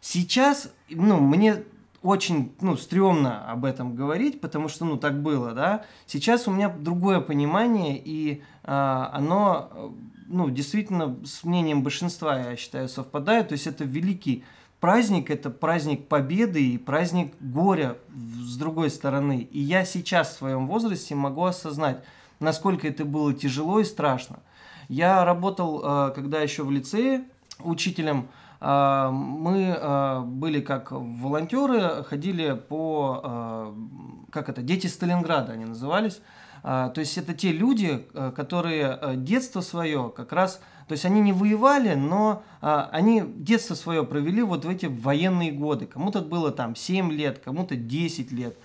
Сейчас, 0.01 0.71
ну, 0.89 1.19
мне 1.19 1.63
очень, 2.01 2.53
ну, 2.61 2.77
стрёмно 2.77 3.51
об 3.51 3.65
этом 3.65 3.93
говорить, 3.93 4.39
потому 4.39 4.69
что, 4.69 4.85
ну, 4.85 4.97
так 4.97 5.21
было, 5.21 5.51
да. 5.51 5.83
Сейчас 6.07 6.47
у 6.47 6.51
меня 6.51 6.69
другое 6.69 7.19
понимание, 7.19 8.01
и 8.01 8.41
а, 8.63 9.11
оно, 9.13 9.93
ну, 10.27 10.49
действительно 10.49 11.17
с 11.25 11.43
мнением 11.43 11.83
большинства, 11.83 12.39
я 12.39 12.55
считаю, 12.55 12.87
совпадает. 12.87 13.49
То 13.49 13.53
есть 13.53 13.67
это 13.67 13.83
великий 13.83 14.45
праздник, 14.79 15.29
это 15.29 15.49
праздник 15.49 16.07
победы 16.07 16.63
и 16.63 16.77
праздник 16.77 17.33
горя 17.39 17.97
с 18.09 18.57
другой 18.57 18.89
стороны. 18.89 19.47
И 19.51 19.59
я 19.59 19.85
сейчас 19.85 20.29
в 20.29 20.37
своем 20.37 20.67
возрасте 20.67 21.15
могу 21.15 21.45
осознать, 21.45 22.03
насколько 22.39 22.87
это 22.87 23.05
было 23.05 23.33
тяжело 23.33 23.79
и 23.79 23.83
страшно. 23.83 24.39
Я 24.87 25.23
работал, 25.23 25.81
а, 25.83 26.09
когда 26.09 26.41
еще 26.41 26.63
в 26.63 26.71
лицее, 26.71 27.23
учителем. 27.59 28.27
А, 28.61 29.11
мы 29.11 29.75
а, 29.77 30.21
были 30.21 30.61
как 30.61 30.91
волонтеры, 30.91 32.03
ходили 32.03 32.53
по, 32.53 33.73
как 34.31 34.49
это, 34.49 34.61
дети 34.61 34.87
Сталинграда 34.87 35.53
они 35.53 35.65
назывались. 35.65 36.21
То 36.61 36.93
есть 36.97 37.17
это 37.17 37.33
те 37.33 37.53
люди, 37.53 38.05
которые 38.35 39.15
детство 39.15 39.61
свое 39.61 40.11
как 40.13 40.33
раз, 40.33 40.59
то 40.89 40.93
есть 40.93 41.05
они 41.05 41.21
не 41.21 41.33
воевали, 41.33 41.93
но 41.93 42.41
они 42.61 43.23
детство 43.23 43.75
свое 43.75 44.03
провели 44.03 44.41
вот 44.41 44.65
в 44.65 44.69
эти 44.69 44.87
военные 44.87 45.51
годы. 45.51 45.85
Кому-то 45.85 46.21
было 46.21 46.51
там 46.51 46.75
7 46.75 47.11
лет, 47.11 47.37
кому-то 47.37 47.75
10 47.75 48.31
лет. 48.31 48.57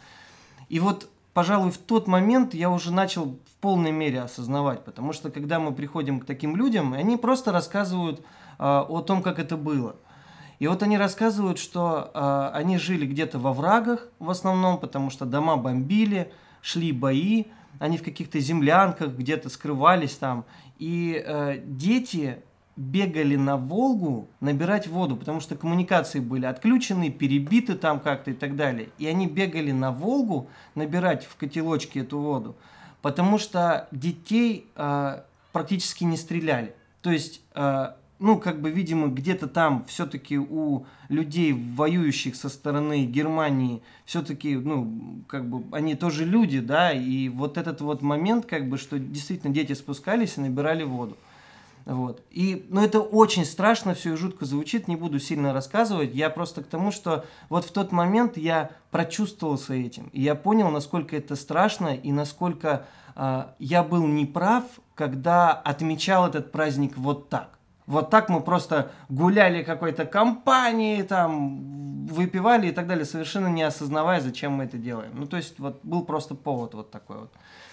И 0.70 0.80
вот, 0.80 1.10
пожалуй, 1.34 1.70
в 1.70 1.76
тот 1.76 2.06
момент 2.06 2.54
я 2.54 2.70
уже 2.70 2.94
начал 2.94 3.26
в 3.26 3.56
полной 3.60 3.92
мере 3.92 4.22
осознавать, 4.22 4.86
потому 4.86 5.12
что 5.12 5.30
когда 5.30 5.60
мы 5.60 5.74
приходим 5.74 6.18
к 6.18 6.24
таким 6.24 6.56
людям, 6.56 6.94
они 6.94 7.18
просто 7.18 7.52
рассказывают 7.52 8.22
а, 8.58 8.86
о 8.88 9.02
том, 9.02 9.22
как 9.22 9.38
это 9.38 9.58
было. 9.58 9.96
И 10.60 10.66
вот 10.66 10.82
они 10.82 10.96
рассказывают, 10.96 11.58
что 11.58 12.10
э, 12.14 12.56
они 12.56 12.78
жили 12.78 13.04
где-то 13.04 13.38
во 13.38 13.52
врагах 13.52 14.08
в 14.18 14.30
основном, 14.30 14.78
потому 14.78 15.10
что 15.10 15.26
дома 15.26 15.58
бомбили, 15.58 16.32
шли 16.62 16.90
бои, 16.92 17.46
они 17.78 17.98
в 17.98 18.02
каких-то 18.02 18.38
землянках 18.38 19.10
где-то 19.10 19.48
скрывались 19.48 20.16
там. 20.16 20.44
И 20.78 21.22
э, 21.24 21.58
дети 21.64 22.38
бегали 22.76 23.36
на 23.36 23.56
Волгу 23.56 24.28
набирать 24.40 24.88
воду, 24.88 25.16
потому 25.16 25.40
что 25.40 25.54
коммуникации 25.56 26.18
были 26.20 26.46
отключены, 26.46 27.10
перебиты 27.10 27.74
там 27.74 28.00
как-то 28.00 28.32
и 28.32 28.34
так 28.34 28.56
далее. 28.56 28.88
И 28.98 29.06
они 29.06 29.26
бегали 29.26 29.70
на 29.70 29.92
Волгу 29.92 30.48
набирать 30.74 31.24
в 31.24 31.36
котелочке 31.36 32.00
эту 32.00 32.18
воду, 32.18 32.56
потому 33.02 33.38
что 33.38 33.88
детей 33.92 34.66
э, 34.74 35.20
практически 35.52 36.04
не 36.04 36.16
стреляли. 36.16 36.74
То 37.00 37.10
есть 37.12 37.42
э, 37.54 37.92
ну, 38.18 38.38
как 38.38 38.60
бы, 38.60 38.70
видимо, 38.70 39.08
где-то 39.08 39.48
там 39.48 39.84
все-таки 39.86 40.38
у 40.38 40.86
людей, 41.08 41.52
воюющих 41.52 42.36
со 42.36 42.48
стороны 42.48 43.04
Германии, 43.04 43.82
все-таки, 44.04 44.56
ну, 44.56 45.22
как 45.26 45.48
бы, 45.48 45.64
они 45.76 45.94
тоже 45.94 46.24
люди, 46.24 46.60
да, 46.60 46.92
и 46.92 47.28
вот 47.28 47.58
этот 47.58 47.80
вот 47.80 48.02
момент, 48.02 48.46
как 48.46 48.68
бы, 48.68 48.78
что 48.78 48.98
действительно 48.98 49.52
дети 49.52 49.72
спускались 49.72 50.36
и 50.36 50.40
набирали 50.40 50.84
воду. 50.84 51.16
Вот. 51.84 52.22
И, 52.30 52.64
ну, 52.70 52.82
это 52.82 53.00
очень 53.00 53.44
страшно, 53.44 53.94
все 53.94 54.14
и 54.14 54.16
жутко 54.16 54.46
звучит, 54.46 54.88
не 54.88 54.96
буду 54.96 55.18
сильно 55.18 55.52
рассказывать. 55.52 56.14
Я 56.14 56.30
просто 56.30 56.62
к 56.62 56.66
тому, 56.66 56.90
что 56.90 57.26
вот 57.50 57.66
в 57.66 57.72
тот 57.72 57.92
момент 57.92 58.38
я 58.38 58.70
прочувствовался 58.90 59.74
этим. 59.74 60.08
И 60.12 60.22
я 60.22 60.34
понял, 60.34 60.70
насколько 60.70 61.14
это 61.14 61.36
страшно 61.36 61.94
и 61.94 62.10
насколько 62.10 62.86
э, 63.16 63.44
я 63.58 63.82
был 63.82 64.06
неправ, 64.06 64.64
когда 64.94 65.52
отмечал 65.52 66.26
этот 66.26 66.52
праздник 66.52 66.96
вот 66.96 67.28
так. 67.28 67.58
Вот 67.86 68.10
так 68.10 68.28
мы 68.28 68.40
просто 68.40 68.90
гуляли 69.08 69.62
какой-то 69.62 70.06
компании, 70.06 71.02
там, 71.02 72.06
выпивали 72.06 72.68
и 72.68 72.72
так 72.72 72.86
далее, 72.86 73.04
совершенно 73.04 73.48
не 73.48 73.62
осознавая, 73.62 74.20
зачем 74.20 74.52
мы 74.52 74.64
это 74.64 74.78
делаем. 74.78 75.12
Ну, 75.14 75.26
то 75.26 75.36
есть, 75.36 75.58
вот 75.58 75.80
был 75.82 76.04
просто 76.04 76.34
повод 76.34 76.74
вот 76.74 76.90
такой 76.90 77.18
вот. 77.18 77.32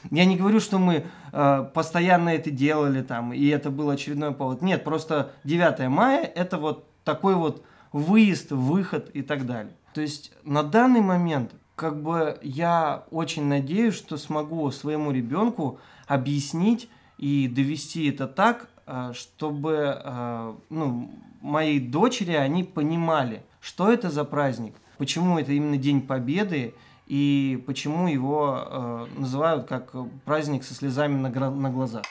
Я 0.09 0.25
не 0.25 0.35
говорю, 0.35 0.59
что 0.59 0.79
мы 0.79 1.05
э, 1.31 1.69
постоянно 1.73 2.29
это 2.29 2.49
делали 2.49 3.01
там, 3.03 3.33
и 3.33 3.47
это 3.47 3.69
был 3.69 3.89
очередной 3.89 4.33
повод. 4.33 4.61
Нет, 4.61 4.83
просто 4.83 5.31
9 5.43 5.87
мая 5.89 6.23
это 6.23 6.57
вот 6.57 6.87
такой 7.03 7.35
вот 7.35 7.63
выезд, 7.91 8.51
выход 8.51 9.09
и 9.13 9.21
так 9.21 9.45
далее. 9.45 9.73
То 9.93 10.01
есть 10.01 10.33
на 10.43 10.63
данный 10.63 11.01
момент 11.01 11.51
как 11.75 12.01
бы 12.01 12.37
я 12.41 13.05
очень 13.11 13.45
надеюсь, 13.45 13.95
что 13.95 14.17
смогу 14.17 14.69
своему 14.71 15.11
ребенку 15.11 15.79
объяснить 16.07 16.89
и 17.21 17.47
довести 17.47 18.09
это 18.09 18.27
так, 18.27 18.67
э, 18.85 19.13
чтобы 19.13 20.01
э, 20.03 20.53
ну, 20.69 21.11
мои 21.39 21.79
дочери, 21.79 22.33
они 22.33 22.63
понимали, 22.63 23.43
что 23.61 23.91
это 23.91 24.09
за 24.09 24.25
праздник, 24.25 24.73
почему 24.97 25.39
это 25.39 25.53
именно 25.53 25.77
День 25.77 26.01
Победы, 26.01 26.73
и 27.07 27.63
почему 27.65 28.07
его 28.07 28.57
э, 28.59 29.05
называют 29.17 29.67
как 29.67 29.93
праздник 30.25 30.63
со 30.63 30.73
слезами 30.73 31.15
на, 31.15 31.29
на 31.29 31.69
глазах. 31.69 32.03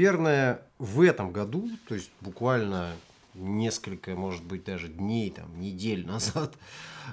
Наверное, 0.00 0.62
в 0.78 1.02
этом 1.02 1.30
году, 1.30 1.68
то 1.86 1.94
есть 1.94 2.10
буквально 2.22 2.92
несколько, 3.34 4.14
может 4.14 4.42
быть, 4.42 4.64
даже 4.64 4.88
дней, 4.88 5.30
там, 5.30 5.60
недель 5.60 6.06
назад, 6.14 6.54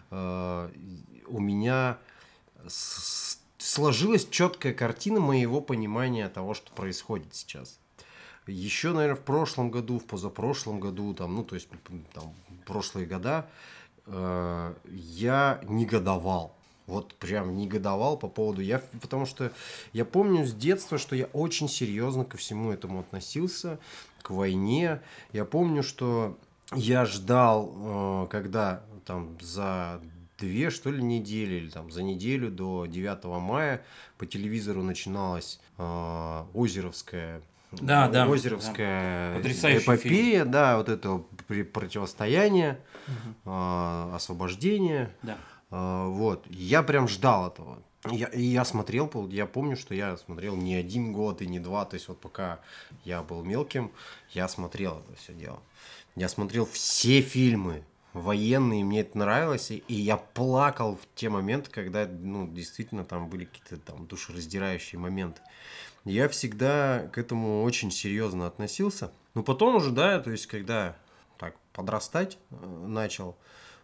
а, 0.10 0.72
у 1.28 1.40
меня 1.42 1.98
сложилась 3.58 4.28
четкая 4.30 4.74
картина 4.74 5.20
моего 5.20 5.60
понимания 5.60 6.30
того, 6.30 6.54
что 6.54 6.72
происходит 6.72 7.36
сейчас. 7.36 7.78
Еще, 8.48 8.94
наверное, 8.94 9.18
в 9.18 9.26
прошлом 9.26 9.70
году, 9.70 10.00
в 10.00 10.06
позапрошлом 10.06 10.80
году, 10.80 11.14
там, 11.14 11.36
ну, 11.36 11.44
то 11.44 11.56
есть 11.56 11.68
там, 12.14 12.34
прошлые 12.66 13.06
года, 13.06 13.50
э, 14.06 14.74
я 14.86 15.60
негодовал. 15.64 16.56
Вот 16.88 17.14
прям 17.16 17.56
негодовал 17.58 18.18
по 18.18 18.28
поводу... 18.28 18.62
Я, 18.62 18.82
потому 19.02 19.26
что 19.26 19.52
я 19.94 20.06
помню 20.06 20.46
с 20.46 20.54
детства, 20.54 20.98
что 20.98 21.16
я 21.16 21.26
очень 21.34 21.68
серьезно 21.68 22.24
ко 22.24 22.38
всему 22.38 22.72
этому 22.72 23.02
относился, 23.02 23.78
к 24.22 24.30
войне. 24.30 25.02
Я 25.34 25.46
помню, 25.46 25.84
что 25.84 26.38
я 26.74 27.06
ждал, 27.06 27.74
э, 27.76 28.28
когда 28.30 28.84
там 29.06 29.38
за 29.42 30.02
две, 30.38 30.70
что 30.70 30.90
ли, 30.90 31.04
недели, 31.04 31.56
или 31.56 31.70
там 31.70 31.92
за 31.92 32.04
неделю 32.04 32.50
до 32.50 32.86
9 32.86 33.26
мая 33.42 33.84
по 34.18 34.26
телевизору 34.26 34.82
начиналась 34.82 35.60
э, 35.78 36.46
Озеровская 36.54 37.42
да, 37.72 38.08
да, 38.08 38.26
Озеровская 38.26 39.42
да. 39.42 39.78
эпопея, 39.78 40.40
фильм. 40.40 40.52
да, 40.52 40.78
вот 40.78 40.88
это 40.88 41.22
противостояние, 41.74 42.80
угу. 43.08 43.52
э, 43.52 44.16
освобождение. 44.16 45.10
Да. 45.22 45.38
Э, 45.72 46.06
вот, 46.08 46.46
я 46.50 46.84
прям 46.84 47.08
ждал 47.08 47.48
этого. 47.48 47.82
Я, 48.12 48.30
я 48.32 48.64
смотрел, 48.64 49.10
я 49.30 49.46
помню, 49.46 49.76
что 49.76 49.94
я 49.94 50.16
смотрел 50.18 50.56
не 50.56 50.76
один 50.76 51.12
год 51.14 51.42
и 51.42 51.48
не 51.48 51.60
два, 51.60 51.84
то 51.86 51.96
есть 51.96 52.08
вот 52.08 52.20
пока 52.20 52.60
я 53.04 53.22
был 53.22 53.44
мелким, 53.44 53.92
я 54.30 54.48
смотрел 54.48 55.00
это 55.00 55.20
все 55.20 55.34
дело. 55.34 55.60
Я 56.16 56.30
смотрел 56.30 56.66
все 56.66 57.22
фильмы, 57.22 57.84
военные, 58.14 58.84
мне 58.84 59.02
это 59.02 59.18
нравилось, 59.18 59.72
и, 59.72 59.84
я 59.88 60.18
плакал 60.18 60.96
в 60.96 61.16
те 61.16 61.30
моменты, 61.30 61.70
когда, 61.72 62.08
ну, 62.08 62.48
действительно 62.48 63.04
там 63.04 63.30
были 63.30 63.46
какие-то 63.46 63.78
там 63.78 64.08
душераздирающие 64.08 65.00
моменты. 65.00 65.42
Я 66.06 66.30
всегда 66.30 67.10
к 67.12 67.18
этому 67.18 67.64
очень 67.64 67.92
серьезно 67.92 68.48
относился. 68.48 69.12
Но 69.34 69.44
потом 69.44 69.76
уже, 69.76 69.92
да, 69.92 70.20
то 70.20 70.32
есть, 70.32 70.48
когда 70.48 70.96
так 71.38 71.56
подрастать 71.74 72.38
э, 72.50 72.56
начал, 72.88 73.38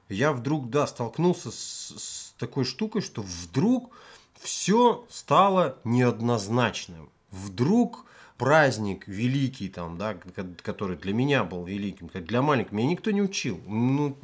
я 0.10 0.34
вдруг, 0.34 0.70
да, 0.70 0.88
столкнулся 0.88 1.52
с, 1.52 1.94
с 1.98 2.34
такой 2.38 2.66
штукой, 2.66 3.02
что 3.02 3.22
вдруг 3.22 3.92
все 4.40 5.06
стало 5.10 5.78
неоднозначным. 5.84 7.10
Вдруг 7.32 8.06
праздник 8.38 9.08
великий, 9.08 9.70
там, 9.70 9.98
да, 9.98 10.16
который 10.62 10.98
для 10.98 11.14
меня 11.14 11.44
был 11.44 11.64
великим, 11.64 12.10
для 12.14 12.42
маленького, 12.42 12.76
меня 12.76 12.90
никто 12.90 13.12
не 13.12 13.22
учил. 13.22 13.60
Ну, 13.68 14.18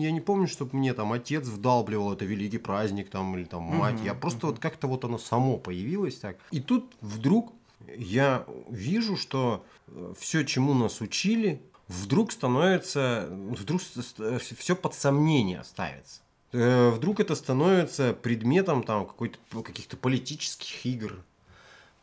я 0.00 0.10
не 0.10 0.20
помню, 0.20 0.48
чтобы 0.48 0.76
мне 0.76 0.94
там 0.94 1.12
отец 1.12 1.46
вдалбливал 1.46 2.12
это 2.12 2.24
великий 2.24 2.58
праздник, 2.58 3.10
там, 3.10 3.36
или 3.36 3.44
там 3.44 3.62
мать. 3.62 3.96
Угу, 3.96 4.04
я 4.04 4.14
просто 4.14 4.46
вот 4.46 4.58
как-то 4.58 4.86
вот 4.86 5.04
оно 5.04 5.18
само 5.18 5.58
появилось 5.58 6.16
так. 6.16 6.36
И 6.50 6.60
тут 6.60 6.92
вдруг 7.00 7.52
я 7.96 8.46
вижу, 8.70 9.16
что 9.16 9.64
э, 9.88 10.14
все, 10.18 10.44
чему 10.44 10.74
нас 10.74 11.00
учили, 11.00 11.60
вдруг 11.92 12.32
становится, 12.32 13.28
вдруг 13.30 13.82
все 13.82 14.76
под 14.76 14.94
сомнение 14.94 15.62
ставится. 15.64 16.20
Э, 16.52 16.90
вдруг 16.90 17.20
это 17.20 17.34
становится 17.34 18.14
предметом 18.14 18.82
там 18.82 19.06
какой-то 19.06 19.38
каких-то 19.62 19.96
политических 19.96 20.84
игр, 20.86 21.22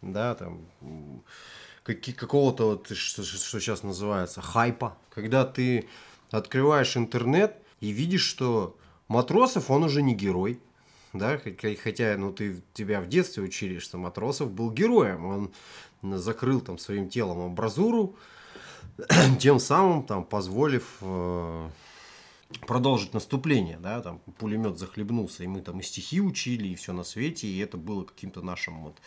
да, 0.01 0.35
там, 0.35 0.61
какого-то, 1.83 2.65
вот, 2.65 2.95
что, 2.95 3.23
что 3.23 3.59
сейчас 3.59 3.83
называется, 3.83 4.41
хайпа, 4.41 4.97
когда 5.09 5.45
ты 5.45 5.87
открываешь 6.31 6.95
интернет 6.95 7.55
и 7.79 7.89
видишь, 7.89 8.23
что 8.23 8.77
Матросов, 9.07 9.71
он 9.71 9.83
уже 9.83 10.01
не 10.01 10.13
герой, 10.13 10.59
да, 11.13 11.39
хотя, 11.83 12.15
ну, 12.17 12.31
ты, 12.31 12.61
тебя 12.73 13.01
в 13.01 13.07
детстве 13.07 13.43
учили, 13.43 13.79
что 13.79 13.97
Матросов 13.97 14.51
был 14.51 14.71
героем, 14.71 15.25
он 16.03 16.19
закрыл 16.19 16.61
там 16.61 16.77
своим 16.77 17.09
телом 17.09 17.41
амбразуру, 17.41 18.15
тем 19.39 19.59
самым 19.59 20.03
там 20.03 20.23
позволив 20.23 20.97
э, 21.01 21.69
продолжить 22.67 23.13
наступление, 23.13 23.77
да, 23.79 24.01
там 24.01 24.19
пулемет 24.37 24.77
захлебнулся, 24.77 25.43
и 25.43 25.47
мы 25.47 25.61
там 25.61 25.79
и 25.79 25.83
стихи 25.83 26.21
учили, 26.21 26.67
и 26.69 26.75
все 26.75 26.93
на 26.93 27.03
свете, 27.03 27.47
и 27.47 27.59
это 27.59 27.77
было 27.77 28.03
каким-то 28.03 28.41
нашим 28.41 28.83
вот 28.83 28.97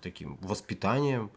таким 0.00 0.36
воспитанием 0.36 1.30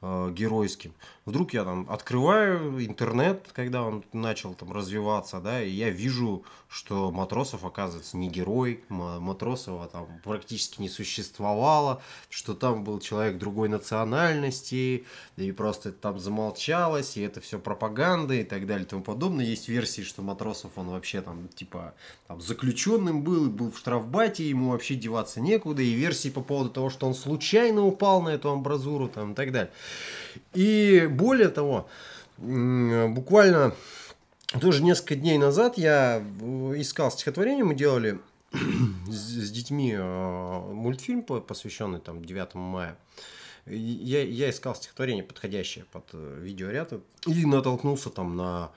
э, 0.00 0.30
геройским. 0.32 0.92
Вдруг 1.24 1.52
я 1.52 1.64
там 1.64 1.86
открываю 1.90 2.84
интернет, 2.84 3.48
когда 3.52 3.82
он 3.82 4.02
начал 4.14 4.54
там 4.54 4.72
развиваться, 4.72 5.40
да, 5.40 5.62
и 5.62 5.68
я 5.68 5.90
вижу, 5.90 6.44
что 6.68 7.10
Матросов, 7.10 7.64
оказывается, 7.64 8.16
не 8.16 8.28
герой, 8.28 8.82
Матросова 8.88 9.88
там 9.88 10.06
практически 10.24 10.80
не 10.80 10.88
существовало, 10.88 12.02
что 12.30 12.54
там 12.54 12.82
был 12.82 12.98
человек 13.00 13.38
другой 13.38 13.68
национальности, 13.68 15.04
и 15.36 15.52
просто 15.52 15.92
там 15.92 16.18
замолчалось, 16.18 17.16
и 17.16 17.20
это 17.20 17.40
все 17.42 17.58
пропаганда 17.58 18.34
и 18.34 18.44
так 18.44 18.66
далее 18.66 18.86
и 18.86 18.88
тому 18.88 19.02
подобное. 19.02 19.44
Есть 19.44 19.68
версии, 19.68 20.02
что 20.02 20.22
Матросов, 20.22 20.72
он 20.76 20.88
вообще 20.88 21.20
там, 21.20 21.48
типа, 21.48 21.94
там, 22.26 22.40
заключенным 22.40 23.22
был, 23.22 23.50
был 23.50 23.70
в 23.70 23.78
штрафбате, 23.78 24.48
ему 24.48 24.70
вообще 24.70 24.94
деваться 24.94 25.40
некуда, 25.40 25.82
и 25.82 25.92
версии 25.92 26.30
по 26.30 26.40
поводу 26.40 26.70
того, 26.70 26.88
что 26.88 27.06
он 27.06 27.14
случайно 27.14 27.84
упал 27.84 28.22
на 28.22 28.30
эту 28.30 28.50
амбразуру, 28.50 29.08
там, 29.08 29.32
и 29.32 29.34
так 29.34 29.52
далее. 29.52 29.72
И 30.54 31.08
более 31.10 31.48
того, 31.48 31.88
буквально 32.38 33.74
тоже 34.60 34.82
несколько 34.82 35.16
дней 35.16 35.38
назад 35.38 35.76
я 35.76 36.22
искал 36.76 37.10
стихотворение, 37.10 37.64
мы 37.64 37.74
делали 37.74 38.18
с 39.08 39.50
детьми 39.50 39.94
э, 39.94 40.72
мультфильм, 40.72 41.22
посвященный 41.22 42.00
там 42.00 42.24
9 42.24 42.54
мая. 42.54 42.96
Я, 43.66 44.22
я 44.22 44.48
искал 44.48 44.74
стихотворение, 44.74 45.22
подходящее 45.22 45.84
под 45.92 46.04
э, 46.12 46.38
видеоряд, 46.40 46.94
и 47.26 47.46
натолкнулся 47.46 48.08
там 48.08 48.36
на 48.36 48.72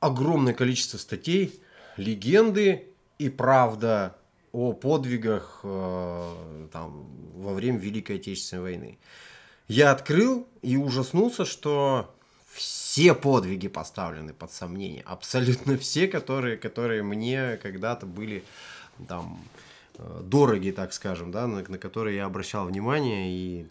огромное 0.00 0.52
количество 0.52 0.98
статей, 0.98 1.58
легенды 1.96 2.86
и 3.18 3.30
правда 3.30 4.16
о 4.52 4.74
подвигах 4.74 5.60
э, 5.62 6.68
там, 6.72 7.06
во 7.34 7.54
время 7.54 7.78
Великой 7.78 8.16
Отечественной 8.16 8.62
войны. 8.62 8.98
Я 9.68 9.92
открыл 9.92 10.48
и 10.62 10.76
ужаснулся, 10.78 11.44
что 11.44 12.14
все 12.52 13.14
подвиги 13.14 13.68
поставлены 13.68 14.32
под 14.32 14.50
сомнение. 14.50 15.02
Абсолютно 15.02 15.76
все, 15.76 16.08
которые, 16.08 16.56
которые 16.56 17.02
мне 17.02 17.58
когда-то 17.58 18.06
были 18.06 18.42
там 19.06 19.38
э, 19.98 20.22
дороги, 20.24 20.70
так 20.70 20.94
скажем, 20.94 21.30
да, 21.30 21.46
на, 21.46 21.62
на 21.68 21.78
которые 21.78 22.16
я 22.16 22.24
обращал 22.24 22.66
внимание 22.66 23.30
и, 23.30 23.68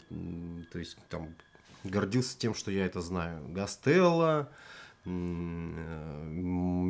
то 0.72 0.78
есть, 0.78 0.96
там, 1.10 1.34
гордился 1.82 2.38
тем, 2.38 2.54
что 2.54 2.70
я 2.70 2.86
это 2.86 3.00
знаю. 3.00 3.42
Гастелло, 3.48 4.48
э, 5.04 5.08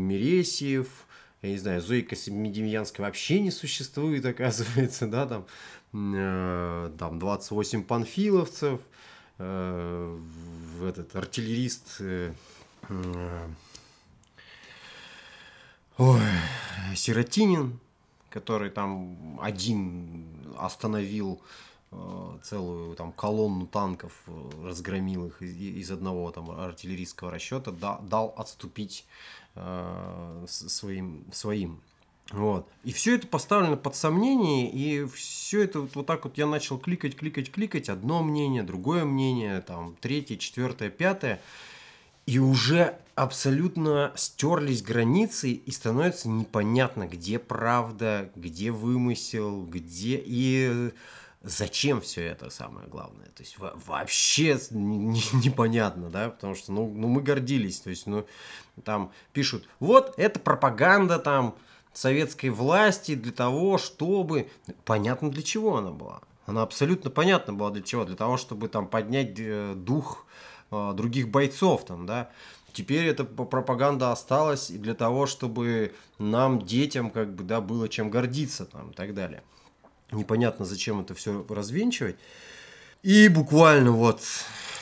Мересьев, 0.08 1.07
я 1.42 1.50
не 1.50 1.58
знаю, 1.58 1.80
Зои 1.80 2.00
Космедемьянская 2.00 3.06
вообще 3.06 3.40
не 3.40 3.50
существует, 3.50 4.24
оказывается, 4.26 5.06
да, 5.06 5.26
там, 5.26 5.46
э, 5.92 6.90
там 6.98 7.18
28 7.18 7.84
панфиловцев, 7.84 8.80
э, 9.38 10.20
этот 10.82 11.14
артиллерист, 11.14 11.96
э, 12.00 12.32
э, 12.88 13.48
ой, 15.98 16.20
Сиротинин, 16.94 17.78
который 18.30 18.70
там 18.70 19.38
один 19.40 20.26
остановил 20.58 21.40
э, 21.92 22.38
целую 22.42 22.96
там 22.96 23.12
колонну 23.12 23.66
танков, 23.66 24.12
э, 24.26 24.50
разгромил 24.64 25.26
их 25.26 25.40
из, 25.40 25.56
из 25.56 25.90
одного 25.90 26.30
там 26.32 26.50
артиллерийского 26.50 27.30
расчета, 27.30 27.70
да, 27.70 27.98
дал 27.98 28.34
отступить 28.36 29.06
э, 29.58 30.44
своим, 30.48 31.24
своим. 31.32 31.80
Вот. 32.30 32.68
И 32.84 32.92
все 32.92 33.14
это 33.14 33.26
поставлено 33.26 33.76
под 33.76 33.96
сомнение, 33.96 34.70
и 34.70 35.06
все 35.06 35.62
это 35.62 35.80
вот, 35.80 35.94
вот 35.94 36.06
так 36.06 36.24
вот 36.24 36.36
я 36.36 36.46
начал 36.46 36.78
кликать, 36.78 37.16
кликать, 37.16 37.50
кликать. 37.50 37.88
Одно 37.88 38.22
мнение, 38.22 38.62
другое 38.62 39.04
мнение, 39.04 39.62
там, 39.62 39.96
третье, 40.00 40.36
четвертое, 40.36 40.90
пятое. 40.90 41.40
И 42.26 42.38
уже 42.38 42.98
абсолютно 43.14 44.12
стерлись 44.14 44.82
границы, 44.82 45.52
и 45.52 45.70
становится 45.70 46.28
непонятно, 46.28 47.08
где 47.08 47.38
правда, 47.38 48.30
где 48.36 48.70
вымысел, 48.70 49.64
где... 49.64 50.22
И 50.22 50.92
зачем 51.42 52.00
все 52.00 52.26
это 52.26 52.50
самое 52.50 52.86
главное. 52.88 53.26
То 53.28 53.42
есть 53.42 53.56
вообще 53.58 54.58
непонятно, 54.72 56.10
да, 56.10 56.28
потому 56.28 56.54
что, 56.54 56.72
ну, 56.72 56.92
ну 56.94 57.08
мы 57.08 57.22
гордились, 57.22 57.80
то 57.80 57.90
есть, 57.90 58.06
ну, 58.06 58.26
там 58.84 59.12
пишут, 59.32 59.68
вот, 59.80 60.14
это 60.16 60.40
пропаганда 60.40 61.18
там 61.18 61.54
советской 61.92 62.50
власти 62.50 63.14
для 63.14 63.32
того, 63.32 63.78
чтобы... 63.78 64.48
Понятно, 64.84 65.30
для 65.30 65.42
чего 65.42 65.76
она 65.76 65.90
была. 65.90 66.20
Она 66.46 66.62
абсолютно 66.62 67.10
понятна 67.10 67.52
была 67.52 67.70
для 67.70 67.82
чего. 67.82 68.04
Для 68.04 68.16
того, 68.16 68.36
чтобы 68.36 68.68
там 68.68 68.86
поднять 68.86 69.34
э, 69.38 69.74
дух 69.76 70.26
э, 70.70 70.92
других 70.94 71.28
бойцов 71.28 71.84
там, 71.84 72.06
да. 72.06 72.30
Теперь 72.72 73.06
эта 73.06 73.24
пропаганда 73.24 74.12
осталась 74.12 74.70
для 74.70 74.94
того, 74.94 75.26
чтобы 75.26 75.94
нам, 76.18 76.62
детям, 76.62 77.10
как 77.10 77.34
бы, 77.34 77.42
да, 77.42 77.60
было 77.60 77.88
чем 77.88 78.10
гордиться 78.10 78.66
там 78.66 78.90
и 78.90 78.94
так 78.94 79.14
далее 79.14 79.42
непонятно, 80.12 80.64
зачем 80.64 81.00
это 81.00 81.14
все 81.14 81.44
развенчивать. 81.48 82.16
И 83.02 83.28
буквально 83.28 83.92
вот 83.92 84.22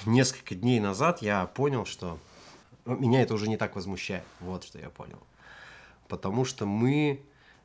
несколько 0.05 0.55
дней 0.55 0.81
назад 0.81 1.23
я 1.23 1.47
понял, 1.47 1.85
что 1.85 2.19
меня 2.95 3.23
это 3.23 3.35
уже 3.35 3.49
не 3.49 3.57
так 3.57 3.75
возмущает. 3.77 4.25
Вот 4.41 4.65
что 4.65 4.79
я 4.79 4.91
понял. 4.91 5.19
Потому 6.09 6.45
что 6.45 6.67
мы 6.67 7.21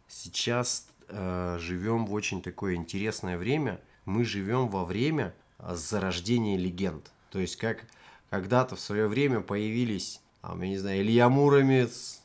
сейчас 0.08 0.88
э, 1.08 1.58
живем 1.60 2.06
в 2.06 2.14
очень 2.14 2.42
такое 2.42 2.76
интересное 2.76 3.38
время. 3.38 3.80
Мы 4.06 4.26
живем 4.26 4.68
во 4.68 4.84
время 4.84 5.34
зарождения 5.60 6.58
легенд. 6.58 7.12
То 7.30 7.40
есть 7.40 7.56
как 7.56 7.86
когда-то 8.30 8.76
в 8.76 8.80
свое 8.80 9.08
время 9.08 9.42
появились, 9.42 10.22
там, 10.42 10.62
я 10.62 10.70
не 10.70 10.78
знаю, 10.78 11.02
Илья 11.02 11.30
Муромец, 11.30 12.22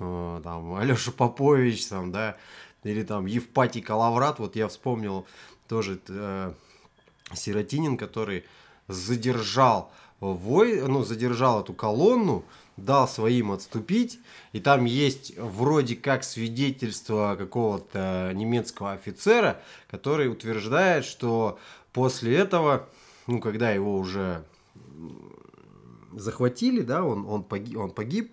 э, 0.00 0.40
там, 0.42 0.74
Алеша 0.74 1.12
Попович, 1.12 1.86
там, 1.86 2.10
да, 2.10 2.36
или 2.82 3.02
там 3.02 3.26
Евпатий 3.26 3.82
Калаврат, 3.82 4.38
вот 4.38 4.56
я 4.56 4.66
вспомнил 4.68 5.26
тоже 5.68 6.00
э, 6.08 6.52
Сиротинин, 7.34 7.96
который 7.96 8.44
задержал 8.88 9.92
вой, 10.22 10.80
ну, 10.86 11.02
задержал 11.02 11.62
эту 11.62 11.72
колонну, 11.72 12.44
дал 12.76 13.08
своим 13.08 13.52
отступить, 13.52 14.18
и 14.52 14.60
там 14.60 14.84
есть 14.84 15.36
вроде 15.36 15.96
как 15.96 16.24
свидетельство 16.24 17.36
какого-то 17.36 18.30
немецкого 18.34 18.92
офицера, 18.92 19.60
который 19.90 20.30
утверждает, 20.30 21.04
что 21.04 21.58
после 21.92 22.36
этого, 22.36 22.88
ну, 23.26 23.40
когда 23.40 23.70
его 23.70 23.96
уже 23.98 24.44
захватили, 26.12 26.82
да, 26.82 27.04
он, 27.04 27.26
он, 27.26 27.42
погиб, 27.42 27.78
он 27.78 27.90
погиб, 27.90 28.32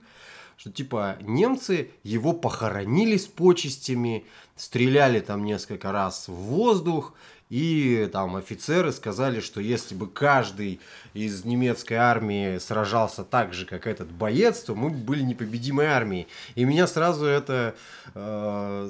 что 0.59 0.71
типа 0.71 1.17
немцы 1.21 1.89
его 2.03 2.33
похоронили 2.33 3.15
с 3.15 3.27
почестями, 3.27 4.25
стреляли 4.57 5.21
там 5.21 5.45
несколько 5.45 5.93
раз 5.93 6.27
в 6.27 6.33
воздух, 6.33 7.13
и 7.49 8.09
там 8.11 8.35
офицеры 8.35 8.91
сказали, 8.91 9.39
что 9.39 9.61
если 9.61 9.95
бы 9.95 10.07
каждый 10.07 10.81
из 11.13 11.45
немецкой 11.45 11.93
армии 11.93 12.57
сражался 12.57 13.23
так 13.23 13.53
же, 13.53 13.65
как 13.65 13.87
этот 13.87 14.11
боец, 14.11 14.59
то 14.59 14.75
мы 14.75 14.89
бы 14.89 14.97
были 14.97 15.21
непобедимой 15.21 15.87
армией. 15.87 16.27
И 16.55 16.65
меня 16.65 16.87
сразу 16.87 17.25
это 17.25 17.73
э, 18.13 18.89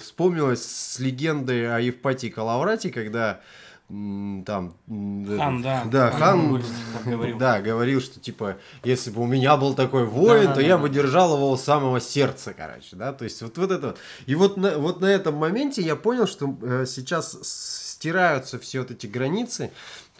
вспомнилось 0.00 0.64
с 0.64 1.00
легендой 1.00 1.74
о 1.74 1.80
Евпатии 1.80 2.28
Калаврате, 2.28 2.90
когда 2.90 3.40
там 3.88 4.74
хан, 4.86 5.62
да, 5.62 5.84
да 5.90 6.10
хан, 6.10 6.62
говорил. 7.06 7.38
да 7.38 7.62
говорил, 7.62 8.02
что 8.02 8.20
типа 8.20 8.58
если 8.84 9.10
бы 9.10 9.22
у 9.22 9.26
меня 9.26 9.56
был 9.56 9.74
такой 9.74 10.04
воин, 10.04 10.48
да, 10.48 10.54
то 10.54 10.60
да, 10.60 10.66
я 10.66 10.76
да. 10.76 10.82
бы 10.82 10.90
держал 10.90 11.34
его 11.34 11.50
у 11.50 11.56
самого 11.56 11.98
сердца, 11.98 12.52
короче, 12.52 12.96
да, 12.96 13.14
то 13.14 13.24
есть 13.24 13.40
вот 13.40 13.56
вот 13.56 13.70
это 13.70 13.86
вот. 13.88 13.98
И 14.26 14.34
вот 14.34 14.58
на 14.58 14.76
вот 14.76 15.00
на 15.00 15.06
этом 15.06 15.36
моменте 15.36 15.80
я 15.80 15.96
понял, 15.96 16.26
что 16.26 16.54
э, 16.60 16.84
сейчас 16.86 17.38
стираются 17.42 18.58
все 18.58 18.80
вот 18.80 18.90
эти 18.90 19.06
границы. 19.06 19.70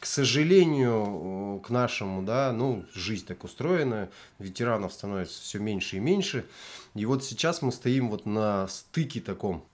К 0.01 0.07
сожалению, 0.07 1.61
к 1.61 1.71
нашему, 1.71 2.23
да, 2.23 2.53
ну, 2.53 2.85
жизнь 2.95 3.27
так 3.27 3.43
устроена, 3.43 4.09
ветеранов 4.39 4.93
становится 4.93 5.43
все 5.43 5.59
меньше 5.59 5.97
и 5.97 6.01
меньше. 6.01 6.47
И 6.95 7.05
вот 7.05 7.25
сейчас 7.25 7.63
мы 7.63 7.73
стоим 7.73 8.09
вот 8.09 8.25
на 8.25 8.69
стыке 8.69 9.21
таком 9.21 9.65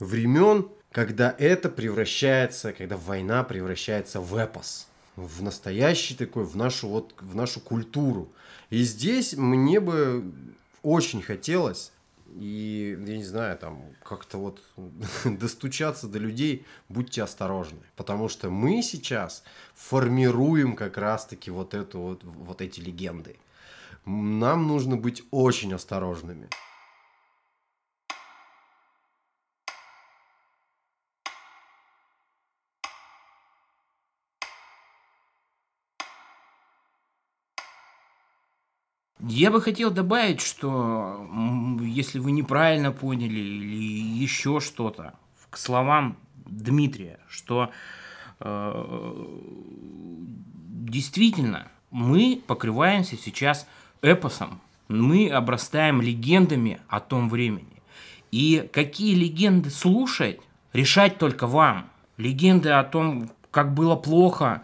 времен, 0.00 0.68
когда 0.92 1.34
это 1.38 1.68
превращается, 1.68 2.72
когда 2.72 2.96
война 2.96 3.44
превращается 3.44 4.20
в 4.20 4.34
эпос, 4.36 4.88
в 5.16 5.42
настоящий 5.42 6.14
такой, 6.14 6.44
в 6.44 6.56
нашу 6.56 6.88
вот, 6.88 7.14
в 7.20 7.34
нашу 7.34 7.60
культуру. 7.60 8.28
И 8.70 8.82
здесь 8.82 9.34
мне 9.34 9.80
бы 9.80 10.24
очень 10.82 11.22
хотелось, 11.22 11.92
и, 12.34 12.96
я 13.06 13.16
не 13.16 13.24
знаю, 13.24 13.58
там, 13.58 13.82
как-то 14.02 14.38
вот 14.38 14.62
достучаться 15.24 16.06
до 16.06 16.18
людей, 16.18 16.64
будьте 16.88 17.22
осторожны. 17.22 17.80
Потому 17.96 18.28
что 18.28 18.50
мы 18.50 18.82
сейчас 18.82 19.42
формируем 19.74 20.76
как 20.76 20.96
раз-таки 20.96 21.50
вот, 21.50 21.74
эту 21.74 22.00
вот, 22.00 22.24
вот 22.24 22.60
эти 22.62 22.80
легенды. 22.80 23.36
Нам 24.06 24.66
нужно 24.66 24.96
быть 24.96 25.22
очень 25.30 25.74
осторожными. 25.74 26.48
Я 39.22 39.50
бы 39.50 39.60
хотел 39.60 39.90
добавить, 39.90 40.40
что 40.40 41.28
если 41.82 42.18
вы 42.18 42.32
неправильно 42.32 42.90
поняли 42.90 43.38
или 43.38 44.22
еще 44.22 44.60
что-то, 44.60 45.14
к 45.50 45.58
словам 45.58 46.16
Дмитрия, 46.46 47.18
что 47.28 47.70
э, 48.40 49.24
действительно 50.80 51.68
мы 51.90 52.42
покрываемся 52.46 53.16
сейчас 53.16 53.66
эпосом, 54.00 54.60
мы 54.88 55.28
обрастаем 55.28 56.00
легендами 56.00 56.80
о 56.88 57.00
том 57.00 57.28
времени. 57.28 57.82
И 58.30 58.68
какие 58.72 59.14
легенды 59.14 59.70
слушать, 59.70 60.40
решать 60.72 61.18
только 61.18 61.46
вам. 61.46 61.90
Легенды 62.16 62.70
о 62.70 62.84
том, 62.84 63.30
как 63.50 63.74
было 63.74 63.96
плохо, 63.96 64.62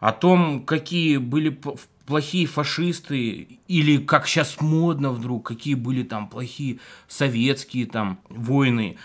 о 0.00 0.12
том, 0.12 0.64
какие 0.64 1.18
были 1.18 1.58
плохие 2.06 2.46
фашисты, 2.46 3.58
или 3.68 3.98
как 3.98 4.26
сейчас 4.26 4.60
модно 4.60 5.10
вдруг, 5.10 5.46
какие 5.46 5.74
были 5.74 6.02
там 6.02 6.28
плохие 6.28 6.78
советские 7.08 7.86
там 7.86 8.18
войны, 8.28 8.96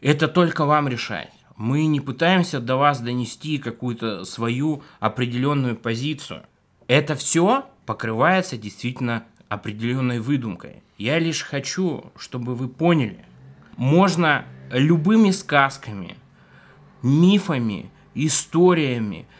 это 0.00 0.28
только 0.28 0.64
вам 0.64 0.88
решать. 0.88 1.32
Мы 1.56 1.86
не 1.86 2.00
пытаемся 2.00 2.60
до 2.60 2.76
вас 2.76 3.00
донести 3.00 3.58
какую-то 3.58 4.24
свою 4.24 4.82
определенную 5.00 5.76
позицию. 5.76 6.44
Это 6.86 7.16
все 7.16 7.68
покрывается 7.84 8.56
действительно 8.56 9.24
определенной 9.48 10.20
выдумкой. 10.20 10.82
Я 10.98 11.18
лишь 11.18 11.42
хочу, 11.42 12.12
чтобы 12.16 12.54
вы 12.54 12.68
поняли, 12.68 13.24
можно 13.76 14.44
любыми 14.70 15.30
сказками, 15.30 16.16
мифами, 17.02 17.90
историями– 18.14 19.26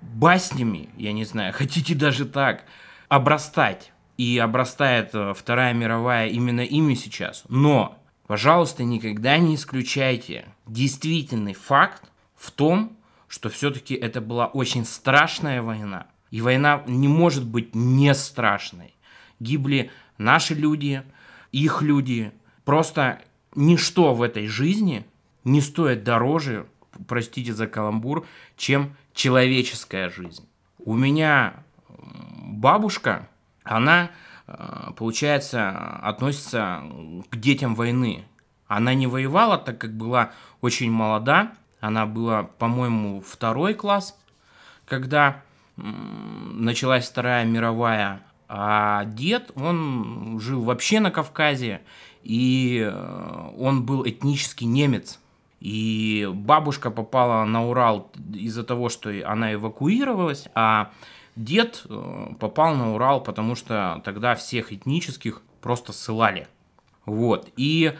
баснями, 0.00 0.88
я 0.96 1.12
не 1.12 1.24
знаю, 1.24 1.52
хотите 1.56 1.94
даже 1.94 2.24
так, 2.24 2.64
обрастать. 3.08 3.92
И 4.16 4.36
обрастает 4.36 5.10
э, 5.14 5.32
Вторая 5.32 5.72
мировая 5.74 6.26
именно 6.28 6.62
ими 6.62 6.94
сейчас. 6.94 7.44
Но, 7.48 7.96
пожалуйста, 8.26 8.82
никогда 8.82 9.38
не 9.38 9.54
исключайте 9.54 10.46
действительный 10.66 11.54
факт 11.54 12.02
в 12.34 12.50
том, 12.50 12.96
что 13.28 13.48
все-таки 13.48 13.94
это 13.94 14.20
была 14.20 14.46
очень 14.46 14.84
страшная 14.84 15.62
война. 15.62 16.08
И 16.32 16.40
война 16.40 16.82
не 16.86 17.06
может 17.06 17.46
быть 17.46 17.76
не 17.76 18.12
страшной. 18.14 18.94
Гибли 19.38 19.92
наши 20.18 20.54
люди, 20.54 21.04
их 21.52 21.80
люди. 21.80 22.32
Просто 22.64 23.20
ничто 23.54 24.14
в 24.14 24.22
этой 24.22 24.48
жизни 24.48 25.06
не 25.44 25.60
стоит 25.60 26.04
дороже, 26.04 26.66
простите 27.06 27.54
за 27.54 27.66
каламбур, 27.66 28.26
чем 28.56 28.96
человеческая 29.18 30.10
жизнь. 30.10 30.48
У 30.78 30.94
меня 30.94 31.64
бабушка, 31.88 33.28
она, 33.64 34.12
э, 34.46 34.90
получается, 34.96 35.98
относится 36.02 36.84
к 37.28 37.36
детям 37.36 37.74
войны. 37.74 38.24
Она 38.68 38.94
не 38.94 39.08
воевала, 39.08 39.58
так 39.58 39.78
как 39.78 39.96
была 39.96 40.30
очень 40.60 40.92
молода. 40.92 41.52
Она 41.80 42.06
была, 42.06 42.44
по-моему, 42.44 43.20
второй 43.20 43.74
класс, 43.74 44.16
когда 44.86 45.42
началась 45.76 47.08
Вторая 47.08 47.44
мировая. 47.44 48.22
А 48.48 49.04
дед, 49.04 49.50
он 49.56 50.38
жил 50.40 50.62
вообще 50.62 51.00
на 51.00 51.10
Кавказе, 51.10 51.82
и 52.22 52.88
э, 52.88 53.50
он 53.58 53.84
был 53.84 54.06
этнический 54.06 54.66
немец. 54.66 55.18
И 55.60 56.28
бабушка 56.32 56.90
попала 56.90 57.44
на 57.44 57.66
Урал 57.66 58.10
из-за 58.32 58.62
того, 58.62 58.88
что 58.88 59.10
она 59.24 59.54
эвакуировалась, 59.54 60.46
а 60.54 60.92
дед 61.34 61.82
э, 61.88 62.26
попал 62.38 62.74
на 62.74 62.94
Урал, 62.94 63.22
потому 63.22 63.54
что 63.54 64.00
тогда 64.04 64.34
всех 64.34 64.72
этнических 64.72 65.42
просто 65.60 65.92
ссылали. 65.92 66.46
Вот. 67.06 67.48
И 67.56 67.96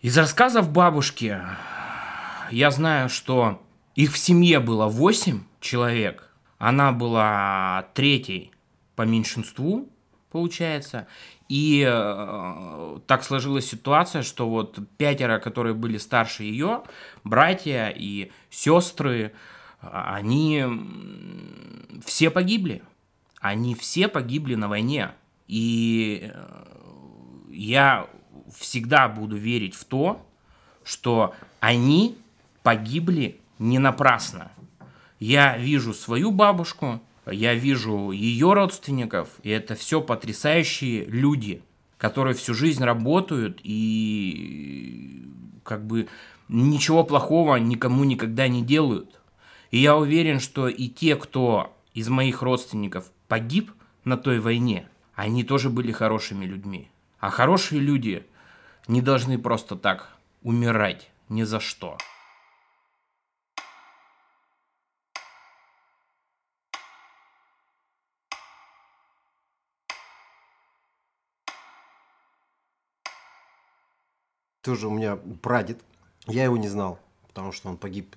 из 0.00 0.16
рассказов 0.16 0.70
бабушки 0.70 1.40
я 2.50 2.70
знаю, 2.70 3.08
что 3.08 3.62
их 3.94 4.12
в 4.12 4.18
семье 4.18 4.60
было 4.60 4.86
8 4.86 5.42
человек. 5.60 6.30
Она 6.58 6.92
была 6.92 7.86
третьей 7.94 8.52
по 8.96 9.02
меньшинству, 9.02 9.88
получается. 10.30 11.06
И 11.48 11.82
э, 11.88 12.98
так 13.06 13.24
сложилась 13.24 13.66
ситуация, 13.66 14.22
что 14.22 14.48
вот 14.48 14.78
пятеро, 14.98 15.38
которые 15.38 15.74
были 15.74 15.96
старше 15.96 16.44
ее, 16.44 16.82
братья 17.24 17.88
и 17.88 18.30
сестры, 18.50 19.32
они 19.80 20.64
все 22.04 22.30
погибли. 22.30 22.82
Они 23.40 23.74
все 23.74 24.08
погибли 24.08 24.56
на 24.56 24.68
войне. 24.68 25.12
И 25.46 26.30
э, 26.30 26.64
я 27.50 28.06
всегда 28.54 29.08
буду 29.08 29.36
верить 29.36 29.74
в 29.74 29.84
то, 29.84 30.26
что 30.84 31.34
они 31.60 32.18
погибли 32.62 33.40
не 33.58 33.78
напрасно. 33.78 34.50
Я 35.18 35.56
вижу 35.56 35.94
свою 35.94 36.30
бабушку, 36.30 37.00
я 37.30 37.54
вижу 37.54 38.10
ее 38.10 38.52
родственников, 38.52 39.28
и 39.42 39.50
это 39.50 39.74
все 39.74 40.00
потрясающие 40.00 41.04
люди, 41.04 41.62
которые 41.96 42.34
всю 42.34 42.54
жизнь 42.54 42.82
работают 42.84 43.60
и 43.62 45.24
как 45.64 45.86
бы 45.86 46.08
ничего 46.48 47.04
плохого 47.04 47.56
никому 47.56 48.04
никогда 48.04 48.48
не 48.48 48.62
делают. 48.62 49.20
И 49.70 49.78
я 49.78 49.96
уверен, 49.96 50.40
что 50.40 50.68
и 50.68 50.88
те, 50.88 51.16
кто 51.16 51.76
из 51.92 52.08
моих 52.08 52.42
родственников 52.42 53.10
погиб 53.26 53.72
на 54.04 54.16
той 54.16 54.40
войне, 54.40 54.88
они 55.14 55.44
тоже 55.44 55.68
были 55.68 55.92
хорошими 55.92 56.44
людьми. 56.44 56.88
А 57.18 57.30
хорошие 57.30 57.80
люди 57.80 58.24
не 58.86 59.02
должны 59.02 59.38
просто 59.38 59.76
так 59.76 60.16
умирать 60.42 61.10
ни 61.28 61.42
за 61.42 61.60
что. 61.60 61.98
Тоже 74.68 74.86
у 74.88 74.90
меня 74.90 75.16
прадед. 75.40 75.80
Я 76.26 76.44
его 76.44 76.58
не 76.58 76.68
знал, 76.68 76.98
потому 77.28 77.52
что 77.52 77.70
он 77.70 77.78
погиб, 77.78 78.14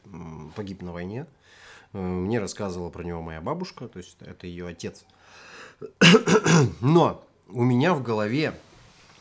погиб 0.53 0.81
на 0.81 0.91
войне. 0.91 1.25
Э, 1.93 1.97
мне 1.97 2.39
рассказывала 2.39 2.89
про 2.89 3.05
него 3.05 3.21
моя 3.21 3.39
бабушка, 3.39 3.87
то 3.87 3.99
есть 3.99 4.17
это 4.19 4.47
ее 4.47 4.67
отец. 4.67 5.05
Но 6.81 7.23
у 7.47 7.63
меня 7.63 7.93
в 7.93 8.03
голове 8.03 8.53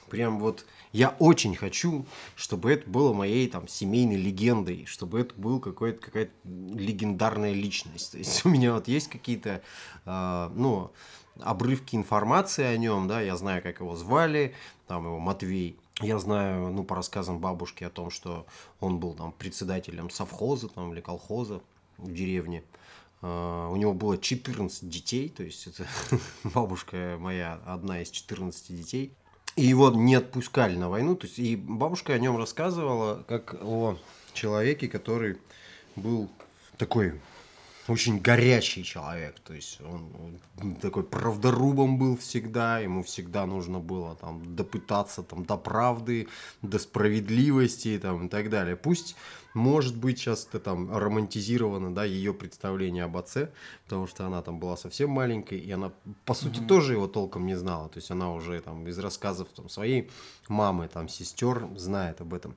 прям 0.08 0.40
вот 0.40 0.66
я 0.90 1.14
очень 1.20 1.54
хочу, 1.54 2.04
чтобы 2.34 2.72
это 2.72 2.90
было 2.90 3.12
моей 3.12 3.48
там 3.48 3.68
семейной 3.68 4.16
легендой, 4.16 4.86
чтобы 4.86 5.20
это 5.20 5.32
был 5.36 5.60
какой-то 5.60 6.04
какая-то 6.04 6.32
легендарная 6.42 7.52
личность. 7.52 8.10
То 8.10 8.18
есть 8.18 8.44
у 8.44 8.48
меня 8.48 8.74
вот 8.74 8.88
есть 8.88 9.06
какие-то, 9.06 9.62
э, 10.04 10.50
ну, 10.56 10.90
обрывки 11.38 11.94
информации 11.94 12.64
о 12.64 12.76
нем, 12.76 13.06
да, 13.06 13.20
я 13.20 13.36
знаю, 13.36 13.62
как 13.62 13.78
его 13.78 13.94
звали, 13.94 14.52
там 14.88 15.04
его 15.04 15.20
Матвей. 15.20 15.78
Я 16.00 16.18
знаю, 16.18 16.70
ну, 16.70 16.82
по 16.82 16.96
рассказам 16.96 17.40
бабушки 17.40 17.84
о 17.84 17.90
том, 17.90 18.10
что 18.10 18.46
он 18.80 18.98
был 18.98 19.14
там 19.14 19.32
председателем 19.32 20.08
совхоза 20.08 20.68
там, 20.68 20.92
или 20.92 21.00
колхоза 21.00 21.60
в 21.98 22.12
деревне. 22.12 22.64
Uh, 23.22 23.70
у 23.70 23.76
него 23.76 23.92
было 23.92 24.16
14 24.16 24.88
детей, 24.88 25.28
то 25.28 25.42
есть 25.42 25.66
это 25.66 25.86
бабушка 26.44 27.18
моя 27.20 27.60
одна 27.66 28.00
из 28.00 28.10
14 28.10 28.74
детей. 28.74 29.12
И 29.56 29.66
его 29.66 29.90
не 29.90 30.14
отпускали 30.14 30.76
на 30.76 30.88
войну. 30.88 31.16
То 31.16 31.26
есть 31.26 31.38
и 31.38 31.54
бабушка 31.54 32.14
о 32.14 32.18
нем 32.18 32.38
рассказывала 32.38 33.22
как 33.28 33.56
о 33.60 33.98
человеке, 34.32 34.88
который 34.88 35.36
был 35.96 36.30
такой 36.78 37.20
очень 37.88 38.20
горячий 38.20 38.84
человек, 38.84 39.40
то 39.40 39.54
есть 39.54 39.80
он, 39.80 40.40
он 40.60 40.74
такой 40.76 41.02
правдорубом 41.02 41.98
был 41.98 42.16
всегда, 42.16 42.78
ему 42.78 43.02
всегда 43.02 43.46
нужно 43.46 43.80
было 43.80 44.14
там 44.16 44.54
допытаться 44.54 45.22
там 45.22 45.44
до 45.44 45.56
правды, 45.56 46.28
до 46.62 46.78
справедливости 46.78 47.98
там 48.00 48.26
и 48.26 48.28
так 48.28 48.50
далее. 48.50 48.76
Пусть 48.76 49.16
может 49.54 49.96
быть 49.96 50.18
сейчас 50.18 50.46
это 50.46 50.60
там 50.60 50.96
романтизировано, 50.96 51.92
да, 51.92 52.04
ее 52.04 52.32
представление 52.32 53.04
об 53.04 53.16
отце, 53.16 53.50
потому 53.84 54.06
что 54.06 54.26
она 54.26 54.42
там 54.42 54.60
была 54.60 54.76
совсем 54.76 55.10
маленькой, 55.10 55.58
и 55.58 55.70
она 55.70 55.92
по 56.24 56.34
сути 56.34 56.60
mm-hmm. 56.60 56.66
тоже 56.66 56.92
его 56.92 57.08
толком 57.08 57.46
не 57.46 57.56
знала, 57.56 57.88
то 57.88 57.98
есть 57.98 58.10
она 58.10 58.32
уже 58.32 58.60
там 58.60 58.86
из 58.86 58.98
рассказов 58.98 59.48
там 59.48 59.68
своей 59.68 60.10
мамы, 60.48 60.88
там 60.88 61.08
сестер 61.08 61.68
знает 61.76 62.20
об 62.20 62.34
этом. 62.34 62.54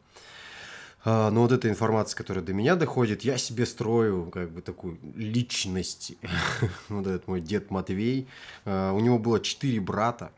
А, 1.05 1.29
но 1.31 1.41
вот 1.41 1.51
эта 1.51 1.69
информация, 1.69 2.17
которая 2.17 2.43
до 2.43 2.53
меня 2.53 2.75
доходит, 2.75 3.23
я 3.23 3.37
себе 3.37 3.65
строю 3.65 4.29
как 4.31 4.51
бы 4.51 4.61
такую 4.61 4.97
личность. 5.15 6.13
вот 6.89 7.07
этот 7.07 7.27
мой 7.27 7.41
дед 7.41 7.71
Матвей. 7.71 8.27
А, 8.65 8.93
у 8.93 8.99
него 8.99 9.19
было 9.19 9.39
четыре 9.39 9.79
брата. 9.79 10.31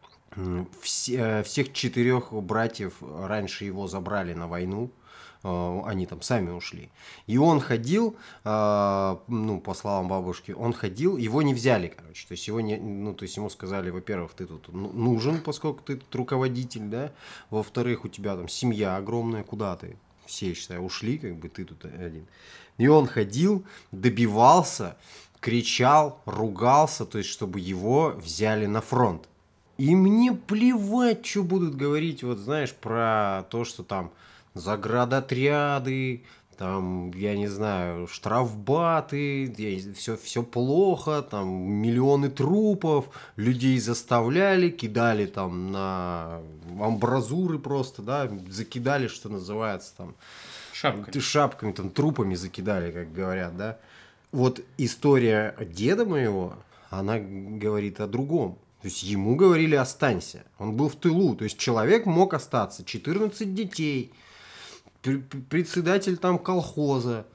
Все, 0.81 1.43
всех 1.43 1.71
четырех 1.71 2.33
братьев 2.33 2.95
раньше 3.01 3.63
его 3.63 3.87
забрали 3.87 4.33
на 4.33 4.47
войну 4.47 4.91
а, 5.43 5.83
они 5.85 6.07
там 6.07 6.21
сами 6.21 6.49
ушли. 6.49 6.89
И 7.27 7.37
он 7.37 7.61
ходил, 7.61 8.17
ну, 8.43 9.61
по 9.63 9.73
словам 9.75 10.07
бабушки, 10.07 10.51
он 10.51 10.73
ходил, 10.73 11.15
его 11.15 11.41
не 11.41 11.53
взяли, 11.53 11.93
короче. 11.95 12.27
То 12.27 12.31
есть, 12.31 12.47
его 12.47 12.59
не, 12.59 12.77
ну, 12.77 13.13
то 13.13 13.23
есть 13.23 13.37
ему 13.37 13.49
сказали, 13.49 13.91
во-первых, 13.91 14.33
ты 14.33 14.47
тут 14.47 14.67
ну, 14.73 14.91
нужен, 14.91 15.39
поскольку 15.39 15.83
ты 15.83 15.97
тут 15.97 16.13
руководитель, 16.15 16.87
да, 16.87 17.13
во-вторых, 17.51 18.03
у 18.03 18.07
тебя 18.07 18.35
там 18.35 18.49
семья 18.49 18.97
огромная, 18.97 19.43
куда 19.43 19.77
ты? 19.77 19.95
Все, 20.25 20.53
считай, 20.53 20.77
ушли, 20.79 21.17
как 21.17 21.35
бы 21.35 21.49
ты 21.49 21.65
тут 21.65 21.85
один. 21.85 22.25
И 22.77 22.87
он 22.87 23.07
ходил, 23.07 23.65
добивался, 23.91 24.97
кричал, 25.39 26.21
ругался, 26.25 27.05
то 27.05 27.17
есть, 27.17 27.29
чтобы 27.29 27.59
его 27.59 28.13
взяли 28.17 28.65
на 28.65 28.81
фронт. 28.81 29.27
И 29.77 29.95
мне 29.95 30.33
плевать, 30.33 31.25
что 31.25 31.43
будут 31.43 31.75
говорить, 31.75 32.23
вот 32.23 32.37
знаешь, 32.37 32.73
про 32.73 33.45
то, 33.49 33.65
что 33.65 33.83
там 33.83 34.11
заградотряды, 34.53 36.23
там, 36.57 37.11
я 37.11 37.35
не 37.35 37.47
знаю, 37.47 38.07
штрафбаты, 38.07 39.53
все, 39.95 40.15
все 40.17 40.43
плохо, 40.43 41.21
там 41.21 41.47
миллионы 41.49 42.29
трупов, 42.29 43.05
людей 43.35 43.79
заставляли, 43.79 44.69
кидали 44.69 45.25
там 45.25 45.71
на 45.71 46.41
амбразуры 46.79 47.59
просто, 47.59 48.01
да, 48.01 48.29
закидали, 48.49 49.07
что 49.07 49.29
называется, 49.29 49.93
там, 49.97 50.15
шапками, 50.73 51.19
шапками 51.19 51.71
там, 51.71 51.89
трупами 51.89 52.35
закидали, 52.35 52.91
как 52.91 53.11
говорят, 53.13 53.57
да. 53.57 53.77
Вот 54.31 54.61
история 54.77 55.55
деда 55.59 56.05
моего, 56.05 56.55
она 56.89 57.19
говорит 57.19 57.99
о 57.99 58.07
другом. 58.07 58.57
То 58.81 58.89
есть 58.89 59.01
ему 59.01 59.35
говорили 59.35 59.73
останься. 59.73 60.43
Он 60.59 60.75
был 60.75 60.89
в 60.89 60.95
тылу. 60.95 61.35
То 61.35 61.45
есть 61.45 61.57
человек 61.57 62.05
мог 62.05 62.35
остаться. 62.35 62.85
14 62.85 63.55
детей– 63.55 64.11
председатель 65.49 66.17
там 66.17 66.39
колхоза. 66.39 67.25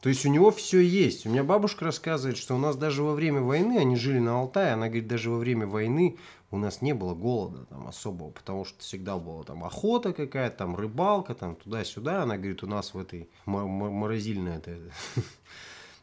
То 0.00 0.08
есть 0.08 0.24
у 0.24 0.28
него 0.28 0.50
все 0.50 0.80
есть. 0.80 1.26
У 1.26 1.30
меня 1.30 1.42
бабушка 1.42 1.84
рассказывает, 1.84 2.36
что 2.36 2.54
у 2.54 2.58
нас 2.58 2.76
даже 2.76 3.02
во 3.02 3.14
время 3.14 3.40
войны, 3.40 3.78
они 3.78 3.96
жили 3.96 4.20
на 4.20 4.38
Алтае, 4.38 4.74
она 4.74 4.86
говорит, 4.86 5.08
даже 5.08 5.30
во 5.30 5.38
время 5.38 5.66
войны 5.66 6.16
у 6.50 6.56
нас 6.56 6.80
не 6.82 6.94
было 6.94 7.14
голода 7.14 7.66
там 7.66 7.88
особого, 7.88 8.30
потому 8.30 8.64
что 8.64 8.78
всегда 8.80 9.18
была 9.18 9.42
там 9.42 9.64
охота 9.64 10.12
какая-то, 10.12 10.56
там 10.56 10.76
рыбалка, 10.76 11.34
там 11.34 11.56
туда-сюда. 11.56 12.22
Она 12.22 12.36
говорит, 12.36 12.62
у 12.62 12.66
нас 12.66 12.94
в 12.94 12.98
этой 12.98 13.28
морозильной 13.44 14.56
это, 14.56 14.78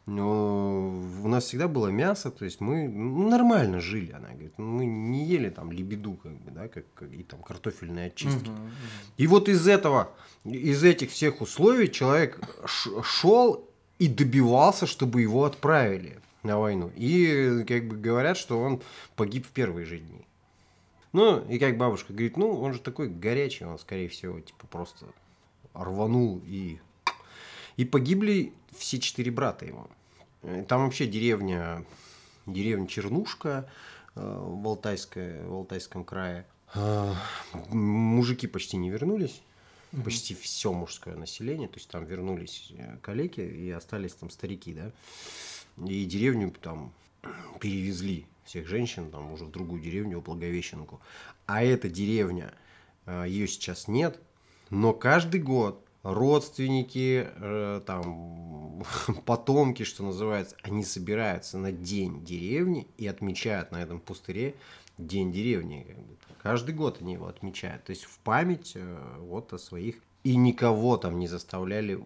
но 0.05 0.89
у 1.23 1.27
нас 1.27 1.45
всегда 1.45 1.67
было 1.67 1.87
мясо, 1.87 2.29
то 2.29 2.45
есть 2.45 2.61
мы 2.61 2.87
ну, 2.87 3.27
нормально 3.27 3.79
жили, 3.79 4.11
она 4.11 4.29
говорит, 4.29 4.57
мы 4.57 4.85
не 4.85 5.25
ели 5.25 5.49
там 5.49 5.71
лебеду, 5.71 6.13
как 6.13 6.33
бы, 6.33 6.51
да, 6.51 6.67
как, 6.67 6.85
как 6.93 7.11
и 7.11 7.23
там 7.23 7.41
картофельные 7.41 8.07
очистки. 8.07 8.49
Угу, 8.49 8.57
угу. 8.57 8.69
И 9.17 9.27
вот 9.27 9.49
из 9.49 9.67
этого, 9.67 10.11
из 10.43 10.83
этих 10.83 11.09
всех 11.09 11.41
условий 11.41 11.91
человек 11.91 12.39
шел 13.03 13.67
и 13.97 14.07
добивался, 14.07 14.85
чтобы 14.85 15.21
его 15.21 15.45
отправили 15.45 16.19
на 16.43 16.59
войну. 16.59 16.91
И 16.95 17.63
как 17.67 17.87
бы 17.87 17.95
говорят, 17.95 18.37
что 18.37 18.59
он 18.59 18.81
погиб 19.15 19.47
в 19.47 19.49
первые 19.49 19.85
же 19.85 19.97
дни. 19.97 20.25
Ну, 21.13 21.43
и 21.49 21.57
как 21.57 21.77
бабушка 21.77 22.13
говорит, 22.13 22.37
ну, 22.37 22.59
он 22.59 22.73
же 22.73 22.79
такой 22.79 23.07
горячий, 23.07 23.63
он, 23.63 23.79
скорее 23.79 24.09
всего, 24.09 24.39
типа 24.39 24.67
просто 24.67 25.05
рванул 25.73 26.41
и... 26.45 26.79
И 27.77 27.85
погибли 27.85 28.53
все 28.77 28.99
четыре 28.99 29.31
брата 29.31 29.65
его. 29.65 29.89
Там 30.67 30.85
вообще 30.85 31.07
деревня, 31.07 31.83
деревня 32.45 32.87
Чернушка, 32.87 33.69
в, 34.15 34.67
Алтайской, 34.67 35.43
в 35.43 35.53
Алтайском 35.53 36.03
крае. 36.03 36.45
Мужики 37.69 38.47
почти 38.47 38.77
не 38.77 38.89
вернулись, 38.89 39.41
почти 40.03 40.35
все 40.35 40.73
мужское 40.73 41.15
население, 41.15 41.67
то 41.67 41.75
есть 41.75 41.89
там 41.89 42.05
вернулись 42.05 42.71
коллеги 43.01 43.41
и 43.41 43.71
остались 43.71 44.13
там 44.13 44.29
старики, 44.29 44.73
да, 44.73 44.91
и 45.85 46.05
деревню 46.05 46.51
там 46.61 46.91
перевезли 47.59 48.25
всех 48.43 48.67
женщин 48.67 49.09
там 49.09 49.31
уже 49.31 49.45
в 49.45 49.51
другую 49.51 49.81
деревню, 49.81 50.19
в 50.19 50.23
Благовещенку. 50.23 51.01
А 51.45 51.63
эта 51.63 51.89
деревня, 51.89 52.53
ее 53.07 53.47
сейчас 53.47 53.87
нет, 53.87 54.19
но 54.69 54.93
каждый 54.93 55.41
год 55.41 55.84
родственники, 56.05 57.27
э, 57.35 57.81
там, 57.85 58.83
потомки, 59.25 59.83
что 59.83 60.03
называется, 60.03 60.55
они 60.61 60.83
собираются 60.83 61.57
на 61.57 61.71
день 61.71 62.23
деревни 62.23 62.87
и 62.97 63.07
отмечают 63.07 63.71
на 63.71 63.77
этом 63.81 63.99
пустыре 63.99 64.55
день 64.97 65.31
деревни. 65.31 65.97
Каждый 66.41 66.75
год 66.75 67.01
они 67.01 67.13
его 67.13 67.27
отмечают. 67.27 67.83
То 67.85 67.89
есть 67.89 68.03
в 68.03 68.19
память 68.19 68.73
э, 68.75 69.17
вот 69.19 69.51
о 69.51 69.57
своих 69.57 69.95
и 70.23 70.37
никого 70.37 70.97
там 70.97 71.19
не 71.19 71.27
заставляли, 71.27 72.03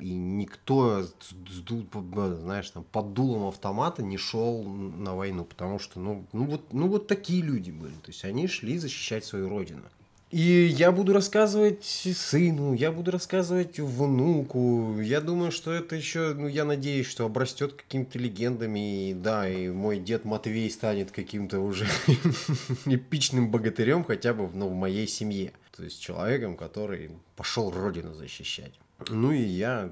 и 0.00 0.14
никто, 0.14 1.06
знаешь, 1.46 2.70
там 2.70 2.82
под 2.82 3.12
дулом 3.12 3.46
автомата 3.46 4.02
не 4.02 4.16
шел 4.16 4.62
на 4.62 5.14
войну, 5.14 5.44
потому 5.44 5.78
что, 5.78 6.00
ну, 6.00 6.24
ну, 6.32 6.46
вот, 6.46 6.72
ну 6.72 6.88
вот 6.88 7.08
такие 7.08 7.42
люди 7.42 7.70
были, 7.70 7.92
то 7.92 8.08
есть 8.08 8.24
они 8.24 8.46
шли 8.46 8.78
защищать 8.78 9.26
свою 9.26 9.50
родину. 9.50 9.82
И 10.30 10.66
я 10.76 10.92
буду 10.92 11.14
рассказывать 11.14 11.84
сыну, 11.84 12.74
я 12.74 12.92
буду 12.92 13.10
рассказывать 13.10 13.80
внуку. 13.80 15.00
Я 15.00 15.22
думаю, 15.22 15.50
что 15.50 15.72
это 15.72 15.96
еще, 15.96 16.34
ну, 16.34 16.46
я 16.48 16.66
надеюсь, 16.66 17.06
что 17.06 17.24
обрастет 17.24 17.72
какими-то 17.72 18.18
легендами. 18.18 19.10
И 19.10 19.14
да, 19.14 19.48
и 19.48 19.68
мой 19.70 19.98
дед 19.98 20.26
Матвей 20.26 20.70
станет 20.70 21.12
каким-то 21.12 21.60
уже 21.60 21.86
эпичным 22.84 23.50
богатырем 23.50 24.04
хотя 24.04 24.34
бы 24.34 24.50
ну, 24.52 24.68
в 24.68 24.74
моей 24.74 25.08
семье. 25.08 25.52
То 25.74 25.84
есть 25.84 26.00
человеком, 26.00 26.58
который 26.58 27.10
пошел 27.34 27.70
родину 27.70 28.12
защищать. 28.12 28.74
Ну 29.08 29.32
и 29.32 29.40
я 29.40 29.90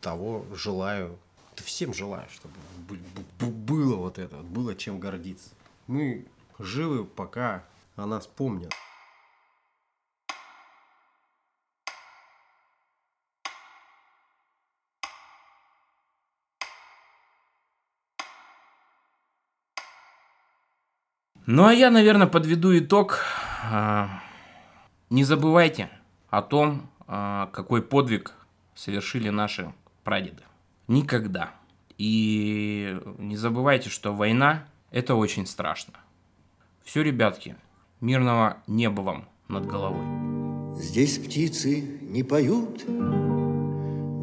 того 0.00 0.46
желаю, 0.54 1.18
всем 1.56 1.92
желаю, 1.92 2.28
чтобы 2.30 2.54
было 3.38 3.96
вот 3.96 4.18
это, 4.18 4.36
было 4.36 4.74
чем 4.74 4.98
гордиться. 4.98 5.50
Мы 5.88 6.24
живы, 6.58 7.04
пока 7.04 7.64
о 7.96 8.06
нас 8.06 8.26
помнят. 8.26 8.72
Ну 21.46 21.66
а 21.66 21.74
я, 21.74 21.90
наверное, 21.90 22.26
подведу 22.26 22.76
итог. 22.78 23.18
А, 23.70 24.22
не 25.10 25.24
забывайте 25.24 25.90
о 26.30 26.40
том, 26.40 26.88
а, 27.06 27.50
какой 27.52 27.82
подвиг 27.82 28.32
совершили 28.74 29.28
наши 29.28 29.70
прадеды. 30.04 30.42
Никогда. 30.88 31.50
И 31.98 32.98
не 33.18 33.36
забывайте, 33.36 33.90
что 33.90 34.14
война– 34.14 34.64
это 34.90 35.16
очень 35.16 35.46
страшно. 35.46 35.94
Все, 36.82 37.02
ребятки, 37.02 37.56
мирного 38.00 38.56
неба 38.66 39.02
вам 39.02 39.28
над 39.48 39.66
головой. 39.66 40.76
Здесь 40.76 41.18
птицы 41.18 41.80
не 42.00 42.22
поют, 42.22 42.84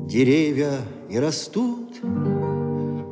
деревья 0.07 0.79
не 1.07 1.19
растут, 1.19 1.99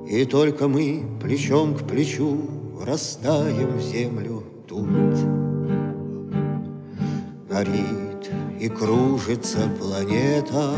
и 0.09 0.25
только 0.25 0.67
мы 0.67 1.19
плечом 1.21 1.77
к 1.77 1.87
плечу 1.87 2.58
Растаем 2.81 3.77
землю 3.81 4.41
тут. 4.65 4.87
Горит 7.49 8.31
и 8.57 8.69
кружится 8.69 9.69
планета 9.77 10.71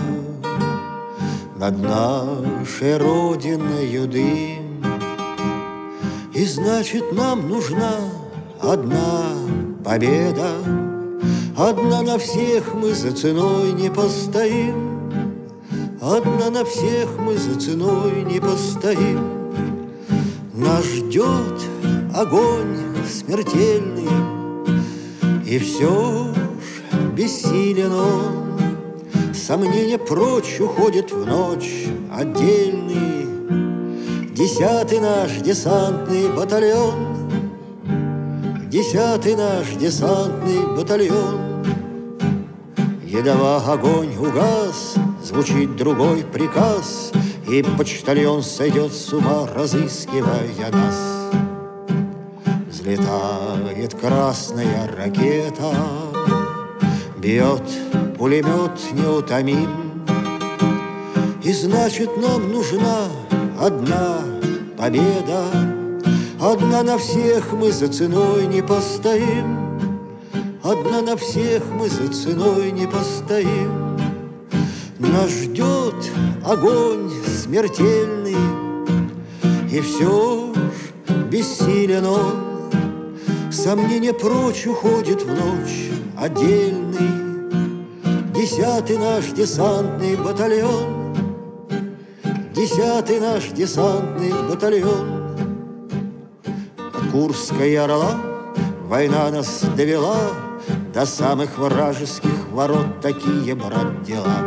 Над 1.57 1.77
нашей 1.79 2.97
родиной 2.97 4.07
дым. 4.07 4.83
И 6.33 6.43
значит, 6.45 7.11
нам 7.13 7.47
нужна 7.47 7.93
одна 8.59 9.25
победа, 9.85 10.53
Одна 11.55 12.01
на 12.01 12.17
всех 12.17 12.73
мы 12.73 12.95
за 12.95 13.11
ценой 13.11 13.73
не 13.73 13.91
постоим, 13.91 15.11
Одна 16.01 16.49
на 16.49 16.65
всех 16.65 17.09
мы 17.19 17.37
за 17.37 17.59
ценой 17.59 18.23
не 18.23 18.39
постоим. 18.39 19.19
Нас 20.55 20.83
ждет 20.83 21.70
огонь 22.13 22.77
смертельный, 23.07 24.09
И 25.45 25.59
все 25.59 26.33
ж 26.33 27.13
бессилен 27.13 27.91
он. 27.91 29.33
Сомнения 29.33 29.97
прочь 29.97 30.59
уходят 30.59 31.11
в 31.11 31.25
ночь 31.25 31.87
отдельный, 32.11 33.27
Десятый 34.33 34.99
наш 34.99 35.31
десантный 35.37 36.29
батальон, 36.29 37.29
Десятый 38.69 39.35
наш 39.35 39.67
десантный 39.79 40.75
батальон. 40.75 41.39
Едва 43.05 43.57
огонь 43.57 44.15
угас, 44.15 44.95
звучит 45.23 45.75
другой 45.75 46.23
приказ, 46.23 47.11
И 47.49 47.61
почтальон 47.77 48.41
сойдет 48.41 48.93
с 48.93 49.11
ума, 49.11 49.47
разыскивая 49.53 50.47
нас. 50.71 51.20
Взлетает 52.91 53.93
красная 53.93 54.85
ракета, 54.97 55.71
Бьет 57.19 57.63
пулемет 58.17 58.77
неутомим, 58.91 60.03
И 61.41 61.53
значит 61.53 62.09
нам 62.17 62.51
нужна 62.51 63.07
одна 63.57 64.17
победа, 64.77 65.45
Одна 66.41 66.83
на 66.83 66.97
всех 66.97 67.53
мы 67.53 67.71
за 67.71 67.87
ценой 67.87 68.45
не 68.47 68.61
постоим, 68.61 69.79
Одна 70.61 71.01
на 71.01 71.15
всех 71.15 71.63
мы 71.71 71.87
за 71.87 72.11
ценой 72.11 72.71
не 72.71 72.87
постоим. 72.87 73.97
Нас 74.99 75.29
ждет 75.29 76.11
огонь 76.45 77.09
смертельный, 77.25 78.35
И 79.71 79.79
все 79.79 80.53
ж 80.53 81.13
бессилен 81.29 82.05
он, 82.05 82.50
Сомнение 83.51 84.13
прочь 84.13 84.65
уходит 84.65 85.23
в 85.23 85.27
ночь. 85.27 85.91
Отдельный 86.17 87.11
Десятый 88.33 88.97
наш 88.97 89.25
десантный 89.31 90.15
батальон. 90.15 91.13
Десятый 92.55 93.19
наш 93.19 93.49
десантный 93.49 94.31
батальон. 94.49 95.35
От 96.77 97.11
Курской 97.11 97.77
орла 97.77 98.15
война 98.87 99.29
нас 99.29 99.65
довела. 99.75 100.31
До 100.93 101.05
самых 101.05 101.57
вражеских 101.57 102.47
ворот 102.51 103.01
такие, 103.01 103.53
брат, 103.53 104.01
дела. 104.03 104.37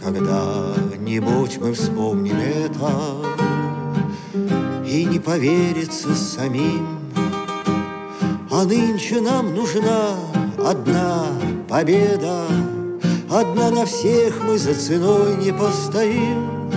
Когда-нибудь 0.00 1.58
мы 1.58 1.72
вспомним 1.72 2.36
это. 2.36 2.92
И 4.86 5.04
не 5.04 5.18
поверится 5.18 6.14
самим 6.14 6.95
а 8.58 8.64
нынче 8.64 9.20
нам 9.20 9.54
нужна 9.54 10.14
одна 10.58 11.26
победа, 11.68 12.46
Одна 13.28 13.70
на 13.70 13.84
всех 13.84 14.40
мы 14.44 14.56
за 14.56 14.74
ценой 14.74 15.36
не 15.36 15.52
постоим, 15.52 16.70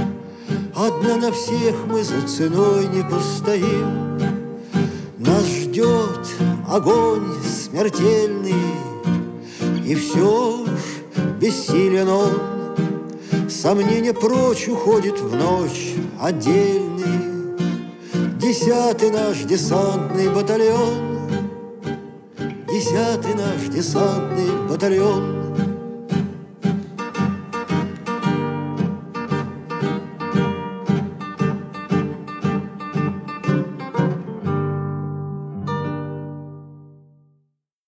Одна 0.76 1.16
на 1.16 1.32
всех 1.32 1.76
мы 1.88 2.04
за 2.04 2.22
ценой 2.28 2.88
не 2.88 3.02
постоим. 3.04 4.20
Нас 5.20 5.46
ждет 5.46 6.28
огонь 6.68 7.32
смертельный, 7.44 8.66
И 9.86 9.96
все 9.96 10.66
ж 10.66 11.40
бессилен 11.40 12.10
он. 12.10 13.50
Сомнение 13.50 14.14
прочь 14.14 14.68
уходит 14.68 15.22
в 15.22 15.34
ночь 15.34 15.94
отдельный, 16.20 17.56
Десятый 18.38 19.12
наш 19.12 19.38
десантный 19.44 20.30
батальон— 20.30 21.06
Десятый 23.00 23.34
наш 23.34 23.62
десантный 23.74 24.68
батальон 24.70 25.39